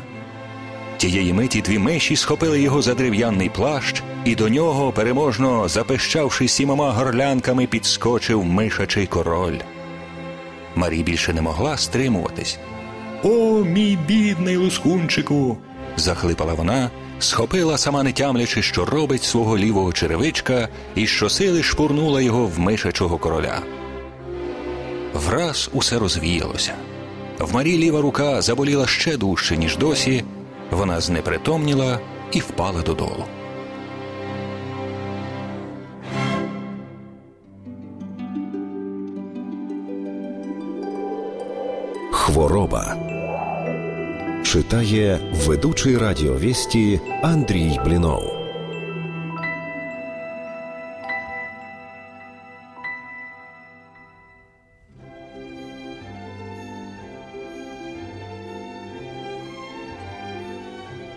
[0.97, 6.93] Тієї миті дві миші схопили його за дерев'яний плащ і до нього, переможно запищавши сімома
[6.93, 9.59] горлянками, підскочив мишачий король.
[10.75, 12.59] Марі більше не могла стримуватись.
[13.23, 15.59] О, мій бідний лускунчику.
[15.97, 22.47] захлипала вона, схопила, сама не тямлячи, що робить свого лівого черевичка, і щосили шпурнула його
[22.47, 23.63] в мишачого короля.
[25.15, 26.75] Враз усе розвіялося.
[27.39, 30.25] В Марі ліва рука заболіла ще дужче, ніж досі,
[30.71, 31.99] вона знепритомніла
[32.33, 33.25] і впала додолу.
[42.13, 42.97] Хвороба
[44.45, 48.42] читає ведучий радіовісті Андрій Блінов.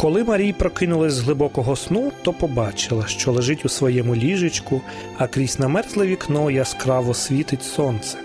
[0.05, 4.81] Коли Марій прокинулась з глибокого сну, то побачила, що лежить у своєму ліжечку,
[5.17, 8.17] а крізь намерзле вікно яскраво світить сонце.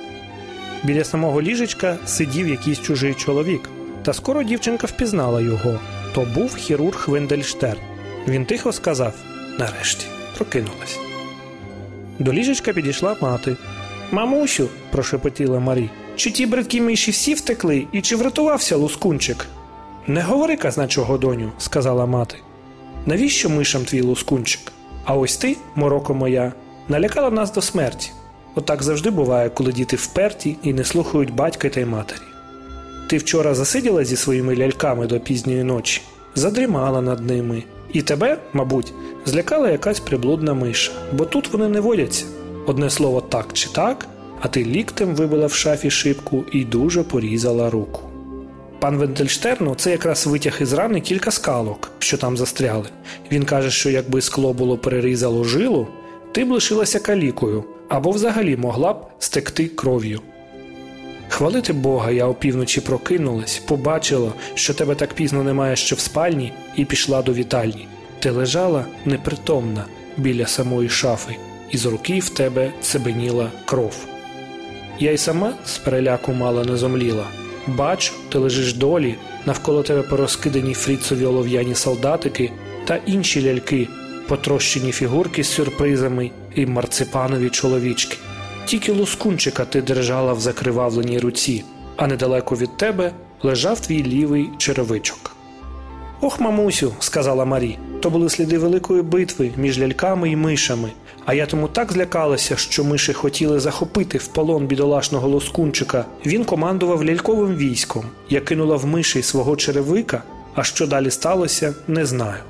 [0.83, 3.69] Біля самого ліжечка сидів якийсь чужий чоловік,
[4.03, 5.79] та скоро дівчинка впізнала його.
[6.15, 7.81] То був хірург Вендельштерн.
[8.29, 9.15] Він тихо сказав
[9.59, 10.99] нарешті, прокинулась.
[12.19, 13.57] До ліжечка підійшла мати.
[14.11, 19.47] Мамусю, прошепотіла Марі, чи ті бридкі миші всі втекли, і чи врятувався лускунчик?
[20.07, 22.37] Не говори казначого, доню, сказала мати.
[23.07, 24.73] Навіщо мишам твій лускунчик?
[25.05, 26.53] А ось ти, мороко моя,
[26.89, 28.11] налякала нас до смерті.
[28.55, 32.21] Отак завжди буває, коли діти вперті і не слухають батька та й матері.
[33.09, 36.03] Ти вчора засиділа зі своїми ляльками до пізньої ночі,
[36.35, 38.93] задрімала над ними, і тебе, мабуть,
[39.27, 42.25] злякала якась приблудна миша, бо тут вони не водяться.
[42.67, 44.07] Одне слово так чи так,
[44.41, 48.10] а ти ліктем вибила в шафі шибку і дуже порізала руку.
[48.81, 52.87] Пан Вентельштерну це якраз витяг із рани кілька скалок, що там застряли.
[53.33, 55.89] Він каже, що якби скло було перерізало жилу,
[56.33, 60.21] ти б лишилася калікою або взагалі могла б стекти кров'ю.
[61.29, 66.85] Хвалити Бога, я опівночі прокинулась, побачила, що тебе так пізно немає ще в спальні, і
[66.85, 67.89] пішла до вітальні.
[68.21, 69.85] Ти лежала непритомна
[70.17, 71.37] біля самої шафи,
[71.71, 74.07] і з руки в тебе цебеніла кров.
[74.99, 77.27] Я й сама з переляку мало не зомліла.
[77.67, 79.15] Бачу, ти лежиш долі,
[79.47, 82.53] навколо тебе порозкидані фріцові олов'яні солдатики
[82.85, 83.89] та інші ляльки,
[84.29, 88.17] потрощені фігурки з сюрпризами і марципанові чоловічки.
[88.65, 91.65] Тільки лускунчика ти держала в закривавленій руці,
[91.97, 95.37] а недалеко від тебе лежав твій лівий черевичок.
[96.21, 100.91] Ох, мамусю, сказала Марі, то були сліди великої битви між ляльками і мишами,
[101.31, 106.05] а я тому так злякалася, що миші хотіли захопити в полон бідолашного лоскунчика.
[106.27, 108.05] Він командував ляльковим військом.
[108.29, 110.23] Я кинула в миші свого черевика,
[110.55, 112.43] а що далі сталося, не знаю.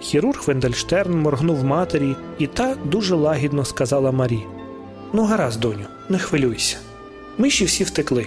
[0.00, 4.42] Хірург Вендельштерн моргнув матері, і та дуже лагідно сказала Марі:
[5.12, 6.76] Ну, гаразд, доню, не хвилюйся.
[7.38, 8.26] Миші всі втекли,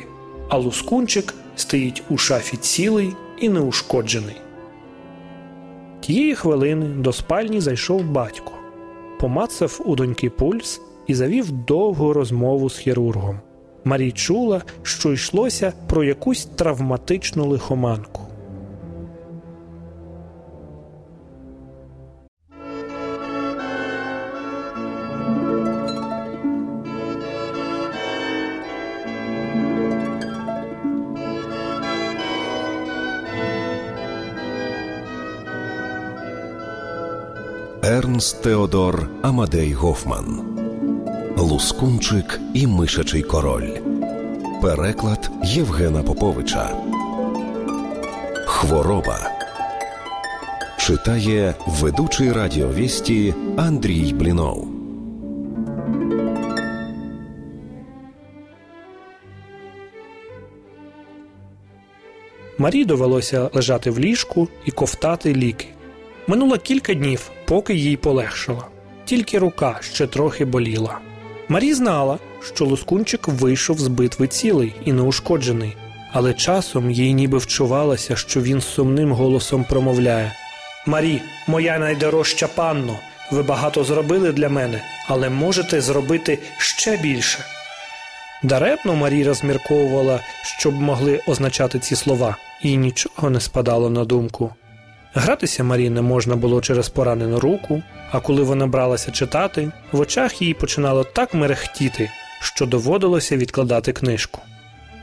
[0.49, 4.35] а лускунчик стоїть у шафі цілий і неушкоджений.
[5.99, 8.51] Тієї хвилини до спальні зайшов батько,
[9.21, 13.39] помацав у доньки пульс і завів довгу розмову з хірургом.
[13.83, 18.20] Марій чула, що йшлося про якусь травматичну лихоманку.
[38.21, 40.27] Ернст Теодор Амадей Гофман
[41.37, 43.69] Лускунчик і Мишачий король.
[44.61, 46.69] Переклад Євгена Поповича.
[48.45, 49.19] Хвороба
[50.77, 54.67] читає ведучий радіовісті Андрій Блінов.
[62.57, 65.67] Марі довелося лежати в ліжку і ковтати ліки.
[66.27, 68.65] Минуло кілька днів, поки їй полегшало.
[69.05, 70.97] Тільки рука ще трохи боліла.
[71.49, 72.19] Марі знала,
[72.55, 75.77] що лускунчик вийшов з битви цілий і неушкоджений,
[76.11, 80.33] але часом їй ніби вчувалося, що він сумним голосом промовляє
[80.85, 82.99] Марі, моя найдорожча панно,
[83.31, 87.39] ви багато зробили для мене, але можете зробити ще більше.
[88.43, 94.51] Даремно Марі розмірковувала, що б могли означати ці слова, їй нічого не спадало на думку.
[95.13, 100.41] Гратися Марі не можна було через поранену руку, а коли вона бралася читати, в очах
[100.41, 102.09] їй починало так мерехтіти,
[102.41, 104.39] що доводилося відкладати книжку.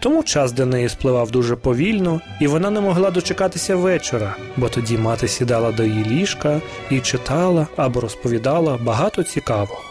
[0.01, 4.99] Тому час для неї спливав дуже повільно, і вона не могла дочекатися вечора, бо тоді
[4.99, 9.83] мати сідала до її ліжка і читала або розповідала багато цікавого.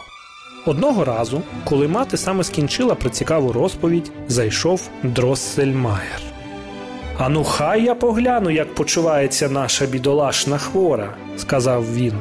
[0.66, 6.37] Одного разу, коли мати саме скінчила про цікаву розповідь, зайшов Дроссельмаєр.
[7.18, 12.12] Ану, хай я погляну, як почувається наша бідолашна хвора, сказав він.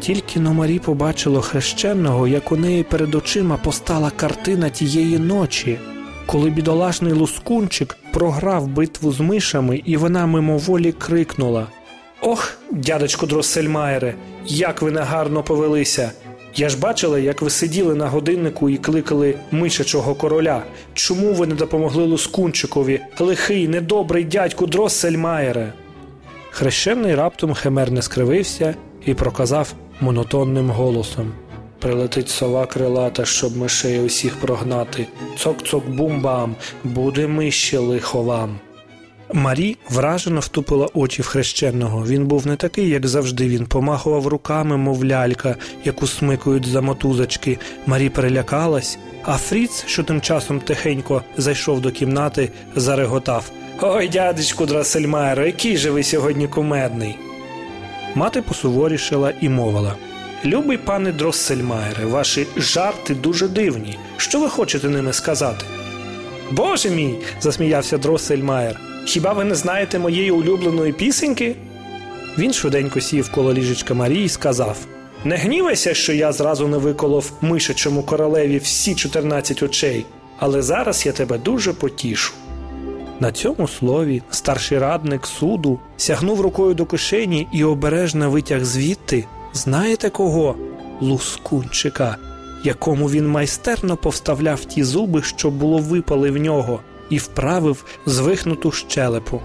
[0.00, 5.78] Тільки но Марі побачило хрещеного, як у неї перед очима постала картина тієї ночі,
[6.26, 11.66] коли бідолашний лускунчик програв битву з мишами, і вона мимоволі крикнула:
[12.20, 14.14] Ох, дядечко Дроссельмаєре,
[14.46, 16.12] як ви негарно повелися!
[16.56, 20.62] Я ж бачила, як ви сиділи на годиннику і кликали мишачого короля.
[20.94, 25.72] Чому ви не допомогли Лускунчикові, лихий, недобрий дядьку Дроссельмаєре?
[26.50, 28.74] Хрещений раптом химерне скривився
[29.06, 31.32] і проказав монотонним голосом
[31.78, 35.06] Прилетить сова крилата, щоб мишей усіх прогнати.
[35.38, 38.58] Цок-цок бум-бам, буде мище лихо вам.
[39.32, 42.06] Марі вражено втупила очі в хрещеного.
[42.06, 43.48] Він був не такий, як завжди.
[43.48, 47.58] Він помахував руками, мов лялька, яку смикують за мотузочки.
[47.86, 53.50] Марі перелякалась, а Фріц, що тим часом тихенько зайшов до кімнати, зареготав
[53.80, 57.16] Ой, дядечку Драсельмайро, який же ви сьогодні кумедний.
[58.14, 59.94] Мати посуворішила і мовила
[60.44, 63.98] Любий пане Дроссельмайре, ваші жарти дуже дивні.
[64.16, 65.64] Що ви хочете ними сказати?
[66.50, 68.87] Боже мій, засміявся Дроссельмайер.
[69.08, 71.56] Хіба ви не знаєте моєї улюбленої пісеньки?
[72.38, 74.76] Він швиденько сів коло ліжечка Марії і сказав
[75.24, 80.06] Не гнівайся, що я зразу не виколов мишачому королеві всі 14 очей,
[80.38, 82.34] але зараз я тебе дуже потішу.
[83.20, 90.10] На цьому слові старший радник суду сягнув рукою до кишені і обережно витяг звідти, знаєте
[90.10, 90.54] кого?
[91.00, 92.16] Лускунчика,
[92.64, 96.80] якому він майстерно повставляв ті зуби, що було випали в нього,
[97.10, 99.40] і вправив звихнуту щелепу.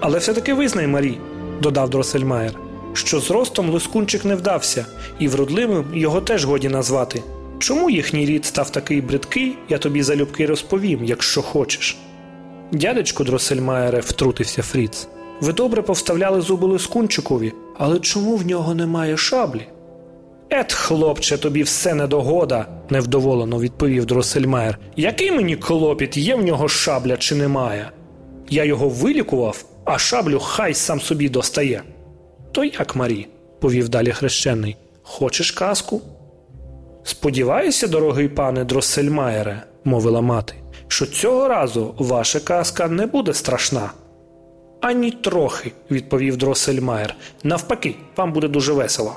[0.00, 1.18] Але все-таки визнай, Марі,
[1.62, 2.52] додав Дросельмаєр,
[2.92, 4.86] що з ростом Лускунчик не вдався,
[5.18, 7.22] і вродливим його теж годі назвати.
[7.58, 11.96] Чому їхній рід став такий бридкий, я тобі залюбки розповім, якщо хочеш.
[12.72, 15.08] Дядечко Дросельмаєре, втрутився Фріц.
[15.40, 19.66] Ви добре повставляли зуби Лискунчикові, але чому в нього немає шаблі?
[20.56, 24.78] Ет, хлопче, тобі все недогода, невдоволено відповів Дросельмаєр.
[24.96, 27.90] Який мені клопіт, є в нього шабля чи немає?
[28.50, 31.82] Я його вилікував, а шаблю хай сам собі достає.
[32.52, 33.26] То як, Марі?
[33.60, 34.76] повів далі хрещений.
[35.02, 36.02] Хочеш казку?
[37.04, 40.54] Сподіваюся, дорогий пане Дроссельмаєре, мовила мати,
[40.88, 43.90] що цього разу ваша казка не буде страшна.
[44.80, 47.14] Ані трохи, відповів Дроссельмаєр.
[47.42, 49.16] Навпаки, вам буде дуже весело.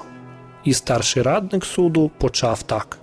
[0.68, 2.98] І старший радник суду почав так.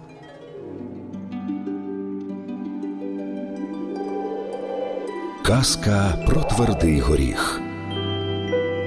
[5.42, 7.60] Казка про твердий горіх.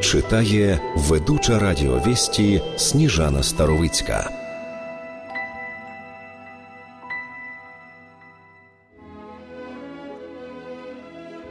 [0.01, 4.46] Читає ведуча радіовісті Сніжана Старовицька.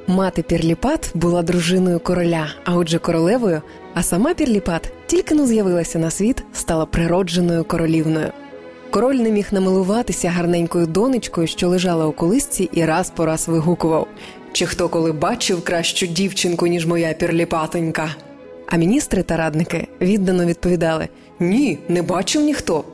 [0.07, 3.63] Мати Пірліпат була дружиною короля, а отже королевою,
[3.95, 8.33] а сама Пірліпат тільки но з'явилася на світ, стала природженою королівною.
[8.91, 14.09] Король не міг намилуватися гарненькою донечкою, що лежала у колисці, і раз по раз вигукував
[14.57, 18.11] чи хто коли бачив кращу дівчинку, ніж моя пірліпатонька.
[18.67, 21.09] А міністри та радники віддано відповідали
[21.41, 22.85] Ні, не бачив ніхто.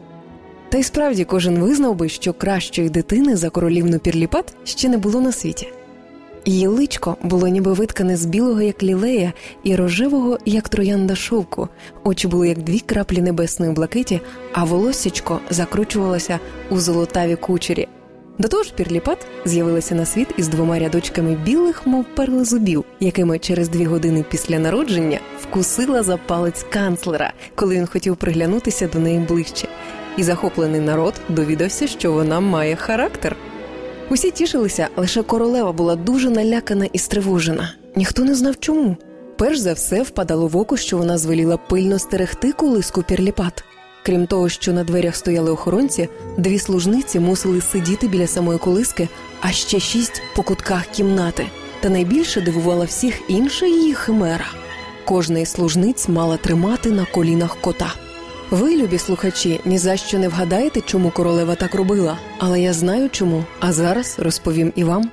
[0.69, 5.21] Та й справді кожен визнав би, що кращої дитини за королівну пірліпат ще не було
[5.21, 5.69] на світі.
[6.45, 9.33] Її личко було ніби виткане з білого, як лілея,
[9.65, 11.69] і рожевого, як троянда шовку,
[12.05, 14.21] очі були як дві краплі небесної блакиті,
[14.53, 16.39] а волоссячко закручувалося
[16.71, 17.89] у золотаві кучері.
[18.39, 23.39] До того ж, пірліпат з'явилася на світ із двома рядочками білих, мов перли зубів, якими
[23.39, 29.19] через дві години після народження вкусила за палець канцлера, коли він хотів приглянутися до неї
[29.19, 29.69] ближче.
[30.17, 33.37] І захоплений народ довідався, що вона має характер.
[34.13, 37.75] Усі тішилися, лише королева була дуже налякана і стривожена.
[37.97, 38.97] Ніхто не знав чому.
[39.39, 43.65] Перш за все впадало в око, що вона звеліла пильно стерегти колиску пірліпат.
[44.03, 46.09] Крім того, що на дверях стояли охоронці,
[46.39, 49.09] дві служниці мусили сидіти біля самої колиски,
[49.41, 51.47] а ще шість по кутках кімнати.
[51.81, 54.47] Та найбільше дивувала всіх інша її химера.
[55.05, 57.95] Кожна із служниць мала тримати на колінах кота.
[58.53, 63.09] Ви, любі слухачі, ні за що не вгадаєте, чому королева так робила, але я знаю
[63.11, 65.11] чому, а зараз розповім і вам.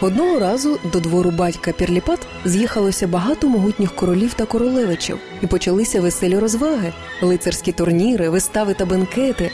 [0.00, 6.38] Одного разу до двору батька Пірліпат з'їхалося багато могутніх королів та королевичів, і почалися веселі
[6.38, 6.92] розваги,
[7.22, 9.50] лицарські турніри, вистави та бенкети.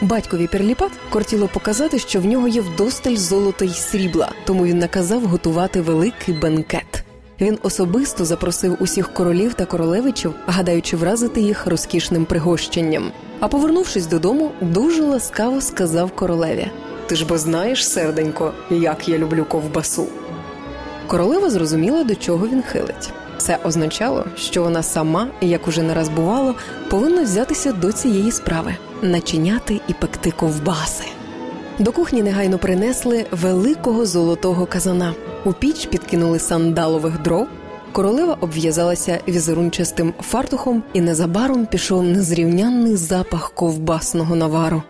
[0.00, 5.24] Батькові Перліпат кортіло показати, що в нього є вдосталь золота й срібла, тому він наказав
[5.24, 7.04] готувати великий бенкет.
[7.40, 13.12] Він особисто запросив усіх королів та королевичів, гадаючи вразити їх розкішним пригощенням.
[13.40, 16.66] А повернувшись додому, дуже ласкаво сказав королеві:
[17.06, 20.06] Ти ж бо знаєш, серденько, як я люблю ковбасу.
[21.06, 23.12] Королева зрозуміла, до чого він хилить.
[23.38, 26.54] Це означало, що вона сама, як уже не раз бувало,
[26.90, 31.04] повинна взятися до цієї справи начиняти і пекти ковбаси.
[31.78, 35.14] До кухні негайно принесли великого золотого казана.
[35.44, 37.46] У піч підкинули сандалових дров.
[37.92, 44.82] Королева обв'язалася візерунчастим фартухом, і незабаром пішов незрівнянний запах ковбасного навару.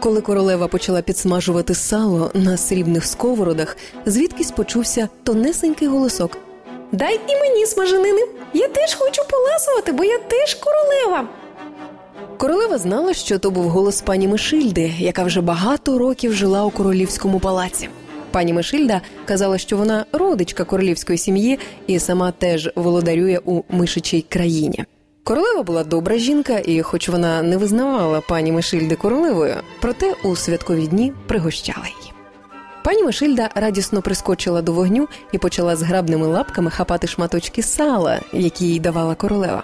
[0.00, 3.76] Коли королева почала підсмажувати сало на срібних сковородах,
[4.06, 6.38] звідкись почувся тонесенький голосок.
[6.92, 8.22] Дай і мені смаженини.
[8.52, 11.28] Я теж хочу поласувати, бо я теж королева.
[12.40, 17.40] Королева знала, що то був голос пані Мишильди, яка вже багато років жила у королівському
[17.40, 17.88] палаці.
[18.30, 24.84] Пані Мишильда казала, що вона родичка королівської сім'ї і сама теж володарює у мишичій країні.
[25.24, 30.86] Королева була добра жінка, і, хоч вона не визнавала пані Мишильди королевою, проте у святкові
[30.86, 32.12] дні пригощала її.
[32.84, 38.80] Пані Мишильда радісно прискочила до вогню і почала зграбними лапками хапати шматочки сала, які їй
[38.80, 39.62] давала королева.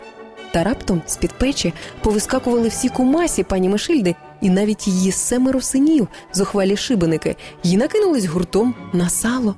[0.53, 6.09] Та раптом з під печі повискакували всі кумасі пані Мишильди, і навіть її семеро синів,
[6.33, 9.55] зухвалі шибеники, й накинулись гуртом на сало.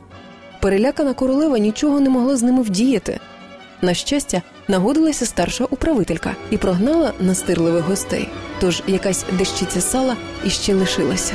[0.60, 3.20] Перелякана королева нічого не могла з ними вдіяти.
[3.82, 8.28] На щастя, нагодилася старша управителька і прогнала настирливих гостей.
[8.60, 11.34] Тож якась дещиця сала іще лишилася.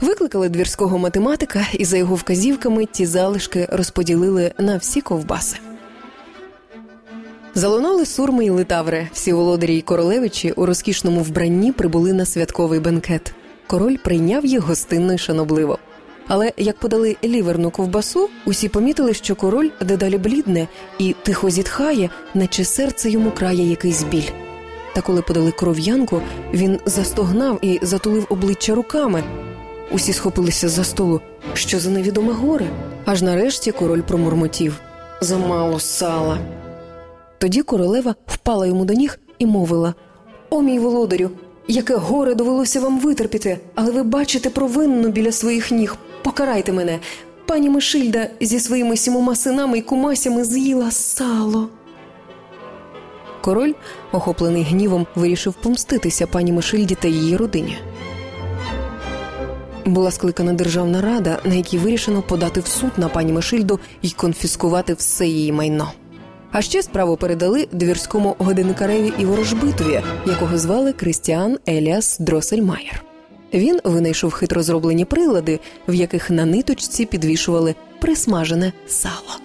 [0.00, 5.56] Викликали двірського математика, і за його вказівками ті залишки розподілили на всі ковбаси.
[7.58, 9.08] Залунали сурми й литаври.
[9.12, 13.32] Всі володарі й королевичі у розкішному вбранні прибули на святковий бенкет.
[13.66, 15.78] Король прийняв їх гостинно й шанобливо.
[16.28, 22.64] Але як подали ліверну ковбасу, усі помітили, що король дедалі блідне і тихо зітхає, наче
[22.64, 24.30] серце йому крає якийсь біль.
[24.94, 26.20] Та коли подали кров'янку,
[26.54, 29.22] він застогнав і затулив обличчя руками.
[29.92, 31.20] Усі схопилися за столу.
[31.54, 32.66] Що за невідоме горе?
[33.04, 34.80] Аж нарешті король промурмотів
[35.20, 36.38] замало сала.
[37.38, 39.94] Тоді королева впала йому до ніг і мовила:
[40.50, 41.30] О, мій володарю,
[41.68, 45.96] яке горе довелося вам витерпіти, але ви бачите провинну біля своїх ніг.
[46.22, 46.98] Покарайте мене.
[47.46, 51.68] Пані Мишильда зі своїми сімома синами і кумасями з'їла сало.
[53.40, 53.72] Король,
[54.12, 57.78] охоплений гнівом, вирішив помститися пані Мишильді та її родині.
[59.86, 64.94] Була скликана державна рада, на якій вирішено подати в суд на пані Мишильду і конфіскувати
[64.94, 65.92] все її майно.
[66.52, 73.04] А ще справу передали двірському годинникареві і ворожбитові, якого звали Кристіан Еліас Дросельмаєр.
[73.54, 79.38] Він винайшов хитро зроблені прилади, в яких на ниточці підвішували присмажене сало.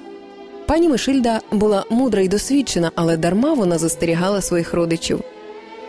[0.66, 5.20] Пані Мишильда була мудра й досвідчена, але дарма вона застерігала своїх родичів.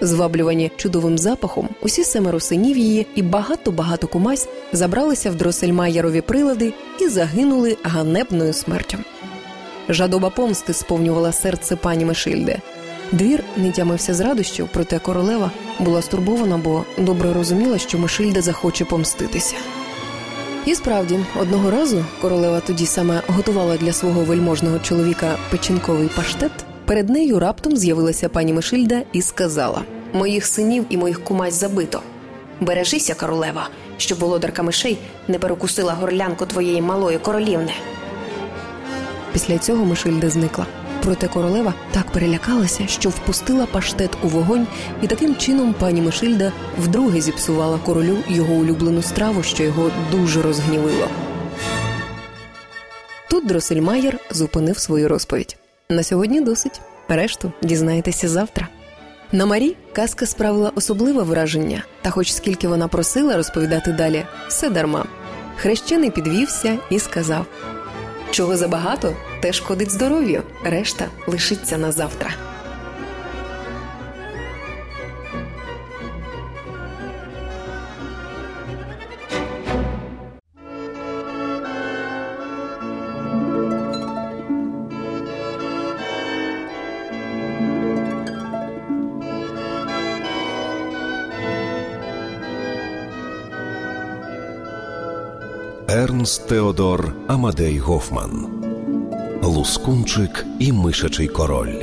[0.00, 7.08] Зваблювані чудовим запахом, усі семеро синів її і багато-багато кумась забралися в Дросельмаєрові прилади і
[7.08, 8.98] загинули ганебною смертю.
[9.88, 12.58] Жадоба помсти сповнювала серце пані Мишильди.
[13.12, 18.84] Двір не тямився з радощів, проте королева була стурбована, бо добре розуміла, що Мишильда захоче
[18.84, 19.56] помститися.
[20.66, 26.52] І справді, одного разу королева тоді саме готувала для свого вельможного чоловіка печінковий паштет.
[26.84, 29.82] Перед нею раптом з'явилася пані Мишильда і сказала:
[30.12, 32.02] Моїх синів і моїх кумась забито.
[32.60, 37.72] Бережися, королева, щоб володарка мишей не перекусила горлянку твоєї малої королівни.
[39.34, 40.66] Після цього Мишильда зникла.
[41.02, 44.66] Проте королева так перелякалася, що впустила паштет у вогонь,
[45.02, 51.08] і таким чином пані Мишильда вдруге зіпсувала королю його улюблену страву, що його дуже розгнівило.
[53.30, 55.56] Тут Дросельмаєр зупинив свою розповідь.
[55.88, 56.80] На сьогодні досить.
[57.08, 58.68] Решту дізнаєтеся завтра.
[59.32, 65.04] На Марі казка справила особливе враження, та, хоч скільки вона просила розповідати далі, все дарма.
[65.56, 67.46] Хрещений підвівся і сказав.
[68.34, 72.30] Чого забагато, те шкодить здоров'ю, решта лишиться на завтра.
[96.24, 98.46] Ернст Теодор Амадей Гофман
[99.42, 101.74] Лускунчик і Мишачий король.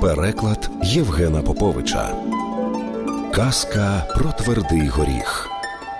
[0.00, 2.14] Переклад Євгена Поповича
[3.34, 5.48] Казка про твердий горіх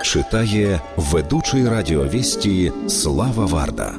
[0.02, 3.94] читає ведучий радіовісті Слава Варда.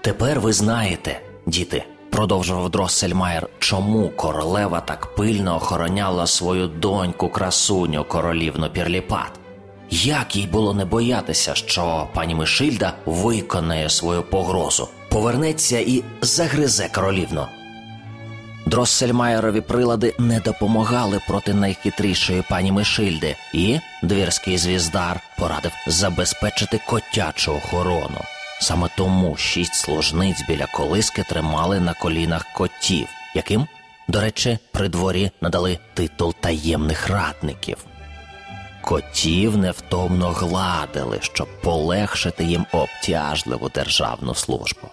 [0.00, 1.84] Тепер ви знаєте, діти,
[2.20, 9.30] продовжував Дроссельмайер, чому королева так пильно охороняла свою доньку красуню королівну Пірліпат.
[9.90, 17.46] Як їй було не боятися, що пані Мишильда виконає свою погрозу, повернеться і загризе королівну.
[18.66, 28.20] Дроссельмайерові прилади не допомагали проти найхитрішої пані Мишильди, і двірський звіздар порадив забезпечити котячу охорону.
[28.60, 33.66] Саме тому шість служниць біля колиски тримали на колінах котів, яким,
[34.08, 37.76] до речі, при дворі надали титул таємних радників.
[38.82, 44.88] Котів невтомно гладили, щоб полегшити їм обтяжливу державну службу.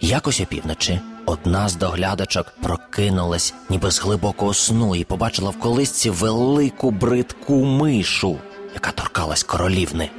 [0.00, 6.90] Якось опівночі одна з доглядачок прокинулась, ніби з глибокого сну, і побачила в колисці велику
[6.90, 8.38] бридку мишу,
[8.74, 10.10] яка торкалась королівни.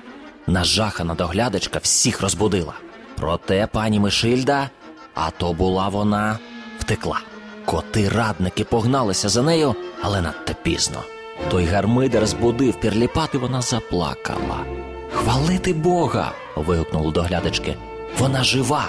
[0.48, 2.74] Нажахана доглядачка всіх розбудила.
[3.16, 4.70] Проте пані Мишильда,
[5.16, 6.40] а то була вона,
[6.80, 7.20] втекла.
[7.66, 11.04] Коти радники погналися за нею, але надто пізно.
[11.50, 14.66] Той гармидер збудив пірліпат, і вона заплакала.
[15.14, 16.32] Хвалити Бога.
[16.56, 17.76] вигукнули доглядачки.
[18.18, 18.86] Вона жива.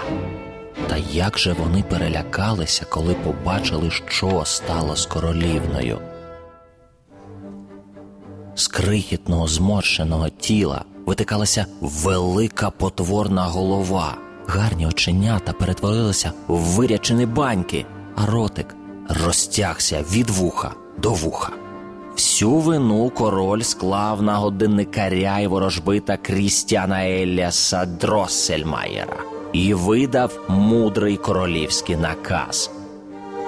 [0.87, 5.99] Та як же вони перелякалися, коли побачили, що стало з королівною?
[8.55, 17.85] З крихітного зморщеного тіла витикалася велика потворна голова, гарні оченята перетворилися в вирячені баньки,
[18.15, 18.75] а ротик
[19.25, 21.51] розтягся від вуха до вуха.
[22.15, 29.17] Всю вину король склав на годинникаря і ворожбита Крістяна Еліаса Дроссельмаєра
[29.53, 32.71] і видав мудрий королівський наказ.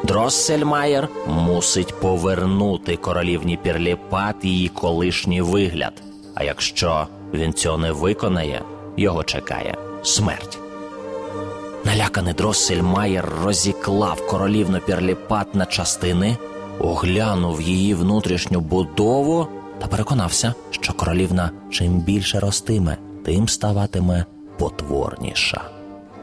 [0.04, 5.94] Дроссельмаєр мусить повернути королівні Пірліпат її колишній вигляд.
[6.36, 8.62] А якщо він цього не виконає,
[8.98, 10.60] його чекає смерть.
[11.86, 16.38] Наляканий Дроссельмаєр розіклав королівну Пірліпат на частини,
[16.80, 19.48] оглянув її внутрішню будову
[19.80, 24.26] та переконався, що королівна чим більше ростиме, тим ставатиме
[24.58, 25.62] потворніша.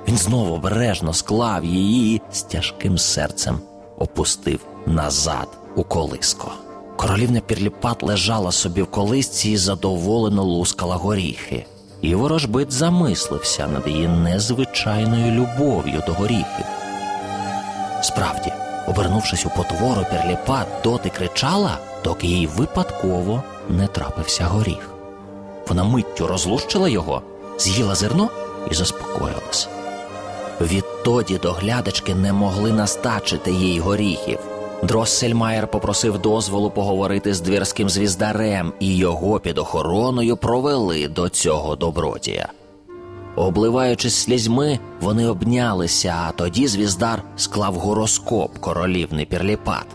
[0.08, 3.58] Він знову обережно склав її з тяжким серцем
[3.98, 6.52] опустив назад у колиско.
[6.98, 11.66] Королівна Пірліпат лежала собі в колисці і задоволено лускала горіхи,
[12.00, 16.64] і ворожбит замислився над її незвичайною любов'ю до горіхів.
[18.02, 18.52] Справді,
[18.86, 24.90] обернувшись у потвору, Пірліпат доти кричала, доки їй випадково не трапився горіх.
[25.68, 27.22] Вона миттю розлущила його,
[27.58, 28.30] з'їла зерно
[28.70, 29.68] і заспокоїлась.
[30.60, 34.38] Відтоді доглядачки не могли настачити їй горіхів.
[34.82, 42.48] Дроссельмаєр попросив дозволу поговорити з двірським звіздарем, і його під охороною провели до цього добродія.
[43.36, 49.86] Обливаючись слізьми, вони обнялися, а тоді звіздар склав гороскоп королівни Пірліпат.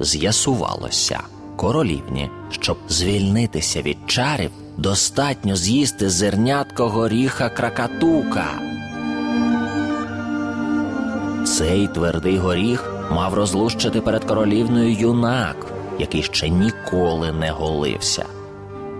[0.00, 1.20] З'ясувалося,
[1.56, 8.46] королівні, щоб звільнитися від чарів, достатньо з'їсти зернятко горіха кракатука.
[11.44, 15.66] Цей твердий горіх мав розлущити перед королівною юнак,
[15.98, 18.24] який ще ніколи не голився.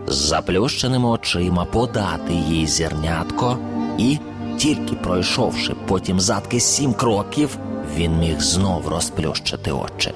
[0.07, 3.59] З заплющеними очима подати їй зернятко,
[3.99, 4.19] і,
[4.57, 7.59] тільки пройшовши потім задки сім кроків,
[7.97, 10.13] він міг знов розплющити очі.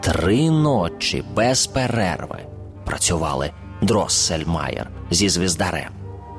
[0.00, 2.38] Три ночі без перерви
[2.84, 3.50] працювали
[3.82, 5.90] Дроссельмаєр зі звіздарем.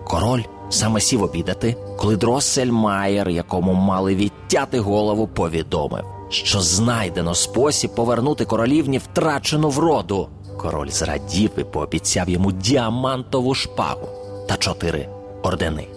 [0.04, 8.46] Король саме сів обідати, коли Дроссельмаєр, якому мали відтяти голову, повідомив, що знайдено спосіб повернути
[8.46, 10.30] королівні втрачену вроду.
[10.58, 14.10] Король зрадів і пообіцяв йому діамантову шпагу
[14.48, 15.10] та чотири
[15.44, 15.88] ордени.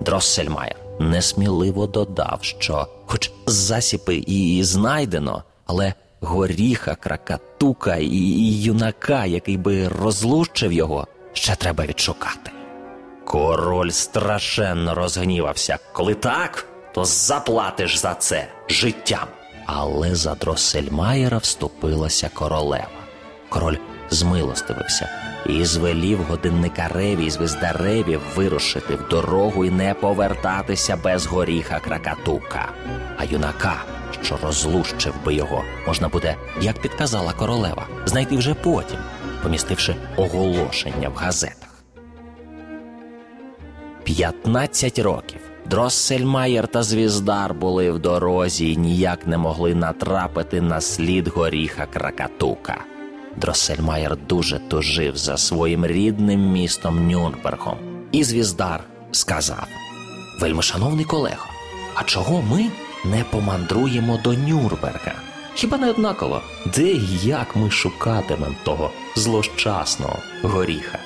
[0.00, 9.88] Дроссельмаєр несміливо додав, що, хоч засіпи і знайдено, але горіха, кракатука і юнака, який би
[9.88, 12.50] розлучив його, ще треба відшукати.
[13.24, 15.78] Король страшенно розгнівався.
[15.92, 19.28] Коли так, то заплатиш за це життям.
[19.74, 22.88] Але за Дроссельмаєра вступилася королева.
[23.48, 23.76] Король
[24.10, 25.08] змилостивився
[25.46, 32.68] і звелів годинникареві і звіздареві вирушити в дорогу і не повертатися без горіха кракатука.
[33.18, 33.84] А юнака,
[34.22, 38.98] що розлущив би його, можна буде, як підказала королева, знайти вже потім,
[39.42, 41.68] помістивши оголошення в газетах.
[44.04, 51.28] 15 років Дроссельмаєр та Звіздар були в дорозі і ніяк не могли натрапити на слід
[51.28, 52.84] горіха Кракатука.
[53.36, 57.76] Дроссельмаєр дуже тужив за своїм рідним містом Нюрнбергом.
[58.12, 59.66] І Звіздар сказав:
[60.40, 61.46] Вельмишановний колего,
[61.94, 62.66] а чого ми
[63.04, 65.12] не помандруємо до Нюрнберга?
[65.54, 66.42] Хіба не однаково,
[66.74, 70.98] де і як ми шукатимемо того злощасного горіха?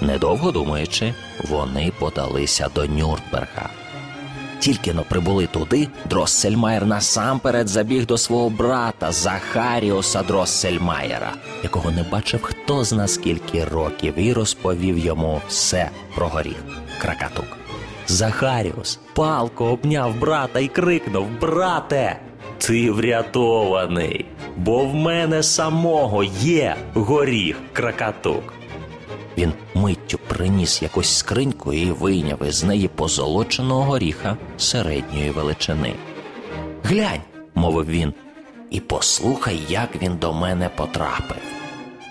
[0.00, 1.14] Недовго думаючи,
[1.48, 3.70] вони подалися до Нюрнберга.
[4.60, 11.32] Тільки но прибули туди, Дроссельмаєр насамперед забіг до свого брата Захаріуса Дроссельмаєра,
[11.62, 16.64] якого не бачив хто зна скільки років, і розповів йому все про горіх
[17.00, 17.56] Кракатук.
[18.06, 22.20] Захаріус палко обняв брата і крикнув: Брате,
[22.58, 28.59] ти врятований, бо в мене самого є горіх Кракатук.
[29.40, 35.94] Він миттю приніс якусь скриньку і вийняв із неї позолоченого горіха середньої величини.
[36.82, 37.20] Глянь,
[37.54, 38.14] мовив він,
[38.70, 41.36] і послухай, як він до мене потрапив.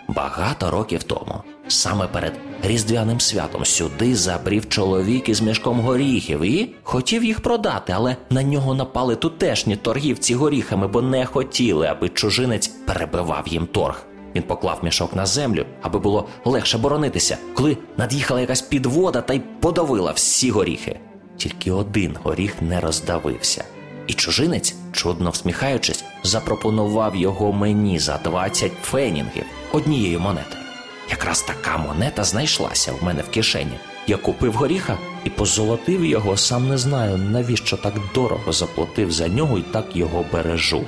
[0.08, 7.24] Багато років тому, саме перед різдвяним святом, сюди забрів чоловік із мішком горіхів і хотів
[7.24, 13.48] їх продати, але на нього напали тутешні торгівці горіхами, бо не хотіли, аби чужинець перебивав
[13.48, 14.09] їм торг.
[14.36, 19.40] Він поклав мішок на землю, аби було легше боронитися, коли над'їхала якась підвода та й
[19.60, 21.00] подавила всі горіхи.
[21.38, 23.64] Тільки один горіх не роздавився.
[24.08, 30.64] І чужинець, чудно всміхаючись, запропонував його мені за 20 фенінгів однією монетою.
[31.10, 33.80] Якраз така монета знайшлася в мене в кишені.
[34.08, 39.58] Я купив горіха і позолотив його, сам не знаю, навіщо так дорого заплатив за нього
[39.58, 40.86] і так його бережу.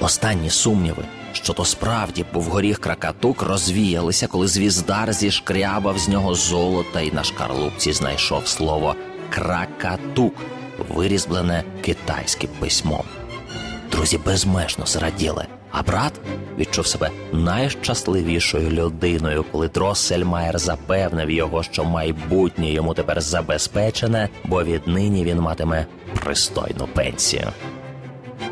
[0.00, 7.00] Останні сумніви, що то справді був горіх кракатук, розвіялися, коли звіздар зішкрябав з нього золота
[7.00, 8.94] і на шкарлупці знайшов слово
[9.30, 10.34] кракатук,
[10.88, 13.04] вирізблене китайським письмом.
[13.92, 16.12] Друзі безмежно зраділи, а брат
[16.58, 25.24] відчув себе найщасливішою людиною, коли Дроссельмаєр запевнив його, що майбутнє йому тепер забезпечене, бо віднині
[25.24, 25.86] він матиме
[26.24, 27.48] пристойну пенсію.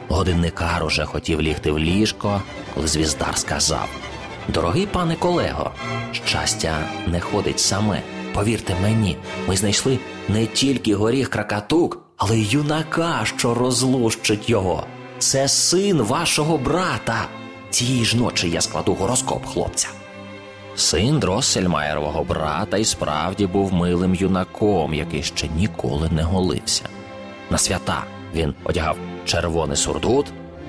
[0.08, 2.42] Годинникар уже хотів лігти в ліжко,
[2.74, 3.88] коли звіздар сказав:
[4.48, 5.70] Дорогий пане колего,
[6.12, 8.02] щастя не ходить саме.
[8.34, 9.16] Повірте мені,
[9.48, 9.98] ми знайшли
[10.28, 14.86] не тільки горіх кракатук, але й юнака, що розлущить його.
[15.18, 17.28] Це син вашого брата.
[17.70, 19.88] Тієї ж ночі я складу гороскоп хлопця.
[20.76, 26.88] Син Дроссельмаєрового брата і справді був милим юнаком, який ще ніколи не голився.
[27.50, 28.04] На свята
[28.34, 30.26] він одягав червоний сурдут,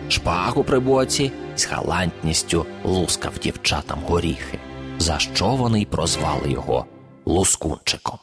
[0.10, 4.60] шпагу при боці з галантністю лускав дівчатам горіхи,
[4.99, 6.86] за що вони й прозвали його
[7.26, 8.18] Лускунчиком.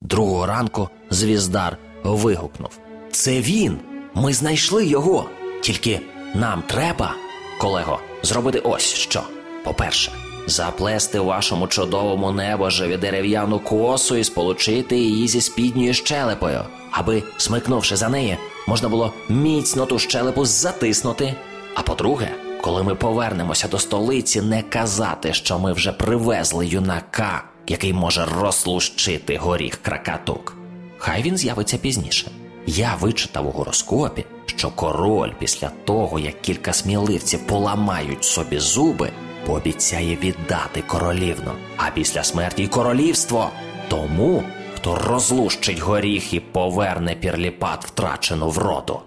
[0.00, 2.78] Другого ранку звіздар вигукнув:
[3.10, 3.78] Це він!
[4.14, 5.24] Ми знайшли його!
[5.62, 6.00] Тільки
[6.34, 7.14] нам треба,
[7.58, 9.22] колего, зробити ось що.
[9.64, 10.12] По-перше,
[10.46, 18.08] заплести вашому чудовому небожеві дерев'яну косу і сполучити її зі спідньою щелепою, аби, смикнувши за
[18.08, 18.36] неї,
[18.68, 21.34] можна було міцно ту щелепу затиснути.
[21.74, 22.28] А по-друге,
[22.62, 29.36] коли ми повернемося до столиці, не казати, що ми вже привезли юнака, який може розлущити
[29.36, 30.56] горіх кракатук.
[30.98, 32.30] Хай він з'явиться пізніше.
[32.66, 39.10] Я вичитав у гороскопі, що король після того, як кілька сміливців поламають собі зуби,
[39.46, 43.50] пообіцяє віддати королівну, а після смерті королівство
[43.88, 44.42] тому,
[44.74, 49.00] хто розлущить горіх і поверне пірліпат втрачену вроду.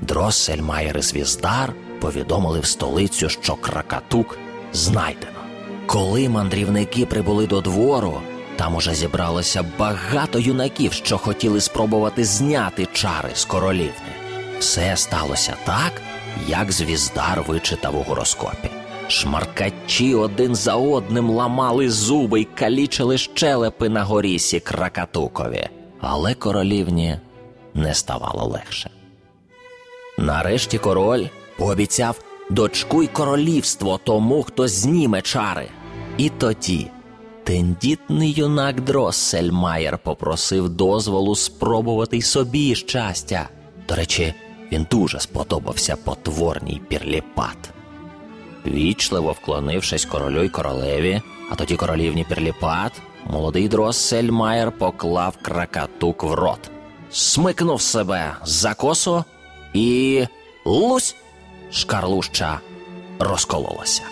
[0.00, 4.38] Дроссельмаєр і Звіздар повідомили в столицю, що кракатук
[4.72, 5.40] знайдено.
[5.86, 8.20] Коли мандрівники прибули до двору,
[8.56, 14.12] там уже зібралося багато юнаків, що хотіли спробувати зняти чари з королівни.
[14.58, 16.02] Все сталося так,
[16.48, 18.70] як звіздар вичитав у гороскопі.
[19.10, 25.68] Шмаркачі один за одним ламали зуби й калічили щелепи на горісі кракатукові,
[26.00, 27.18] але королівні
[27.74, 28.90] не ставало легше.
[30.18, 31.26] Нарешті король
[31.58, 35.68] пообіцяв дочку й королівство тому, хто зніме чари.
[36.18, 36.86] І тоді
[37.44, 43.48] тендітний юнак Дроссельмаєр попросив дозволу спробувати й собі щастя.
[43.88, 44.34] До речі,
[44.72, 47.79] він дуже сподобався потворній пірліпат.
[48.66, 52.92] Вічливо вклонившись королю й королеві, а тоді королівні пірліпат,
[53.26, 56.70] молодий Дроссельмаєр поклав кракатук в рот,
[57.10, 59.24] смикнув себе за косу
[59.74, 60.24] і
[60.64, 61.16] лусь
[61.70, 62.60] шкарлуща
[63.18, 64.02] розкололася.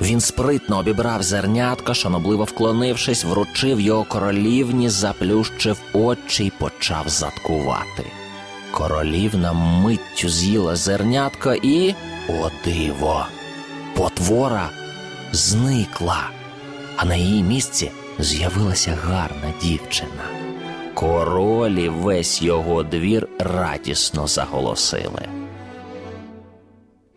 [0.00, 8.06] Він спритно обібрав зернятка, шанобливо вклонившись, вручив його королівні, заплющив очі й почав заткувати.
[8.70, 11.94] Королівна миттю з'їла зернятка і.
[12.28, 13.26] О, диво!
[13.96, 14.70] Потвора
[15.32, 16.30] зникла,
[16.96, 20.24] а на її місці з'явилася гарна дівчина.
[20.94, 25.28] Король і весь його двір радісно заголосили.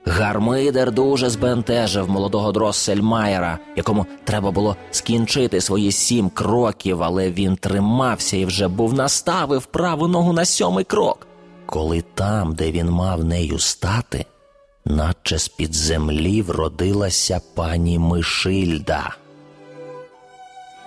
[0.06, 8.38] Гармидер дуже збентежив молодого Дроссельмайера, якому треба було скінчити свої сім кроків, але він тримався
[8.38, 11.28] і вже був наставив праву ногу на сьомий крок.
[11.66, 14.26] Коли там, де він мав нею стати,
[14.86, 19.16] наче з під землі вродилася пані Мишильда.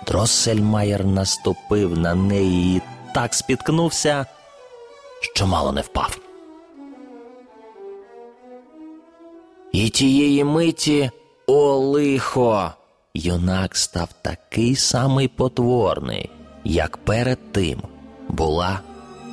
[0.07, 2.81] Дроссельмайер наступив на неї і
[3.13, 4.25] так спіткнувся,
[5.21, 6.17] що мало не впав.
[9.71, 11.11] І тієї миті,
[11.47, 12.71] о лихо,
[13.13, 16.29] юнак став такий самий потворний,
[16.63, 17.81] як перед тим
[18.29, 18.79] була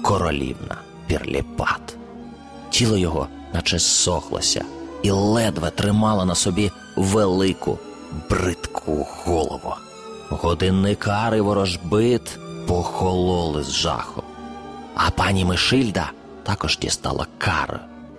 [0.03, 1.97] королівна Пірліпат.
[2.71, 4.64] Тіло його, наче зсохлося,
[5.02, 7.78] і ледве тримало на собі велику
[8.30, 9.74] бридку голову.
[10.30, 14.24] Годинникари ворожбит похололи з жахом,
[14.94, 16.11] а пані Мишильда
[16.42, 17.78] також дістала кару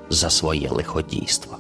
[0.09, 1.57] за своє лиходійство.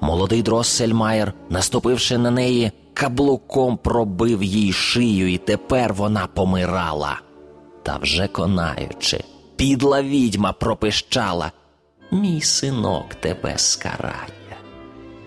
[0.00, 7.20] Молодий Дроссельмайер, наступивши на неї, каблуком пробив їй шию, і тепер вона помирала.
[7.82, 9.24] Та вже конаючи,
[9.56, 11.52] підла відьма пропищала.
[12.12, 14.56] Мій синок тебе скарає.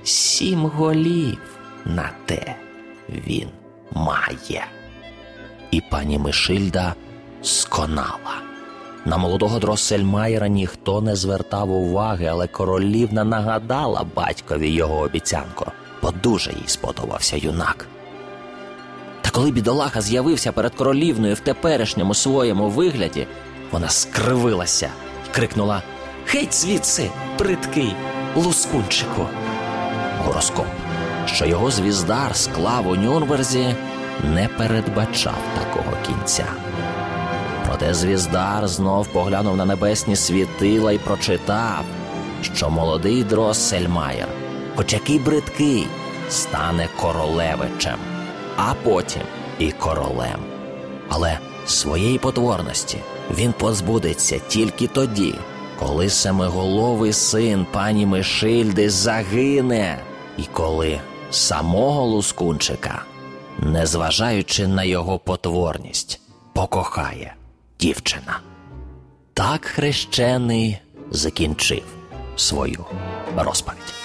[0.04, 1.38] Сім голів
[1.86, 2.56] на те
[3.10, 3.48] він
[3.92, 4.68] має.
[5.72, 6.96] І пані Мишильда
[7.42, 8.42] сконала.
[9.06, 15.66] На молодого Дроссельмайера ніхто не звертав уваги, але королівна нагадала батькові його обіцянку,
[16.02, 17.88] бо дуже їй сподобався юнак.
[19.22, 23.28] Та коли бідолаха з'явився перед королівною в теперішньому своєму вигляді,
[23.72, 24.90] вона скривилася
[25.26, 25.82] і крикнула
[26.28, 27.10] Геть звідси,
[27.40, 27.96] бридкий,
[28.36, 29.28] лускунчику.
[30.26, 30.66] Гороскоп,
[31.26, 33.76] що його звіздар склав у Нюрнберзі,
[34.24, 36.46] не передбачав такого кінця.
[37.68, 41.84] Проте звіздар знов поглянув на небесні світила і прочитав,
[42.42, 44.28] що молодий Дроссельмайер,
[44.76, 45.88] хоч який бридкий,
[46.30, 47.98] стане королевичем,
[48.58, 49.22] а потім
[49.60, 50.40] і королем.
[51.10, 52.98] Але своєї потворності
[53.38, 55.36] він позбудеться тільки тоді,
[55.80, 60.00] коли семиголовий син пані Мишильди загине,
[60.38, 63.02] і коли самого лускунчика,
[63.60, 66.22] незважаючи на його потворність,
[66.54, 67.36] покохає
[67.80, 68.40] дівчина.
[69.34, 70.78] Так хрещений
[71.12, 71.84] закінчив
[72.36, 72.86] свою
[73.38, 74.05] розповідь.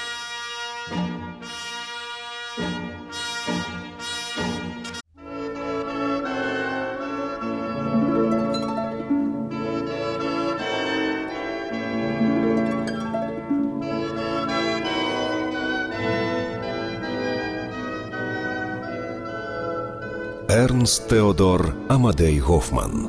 [20.64, 23.08] Ернст Теодор Амадей Гофман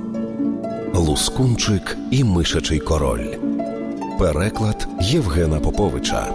[0.93, 3.27] Лускунчик і Мишачий король.
[4.19, 6.27] Переклад Євгена Поповича.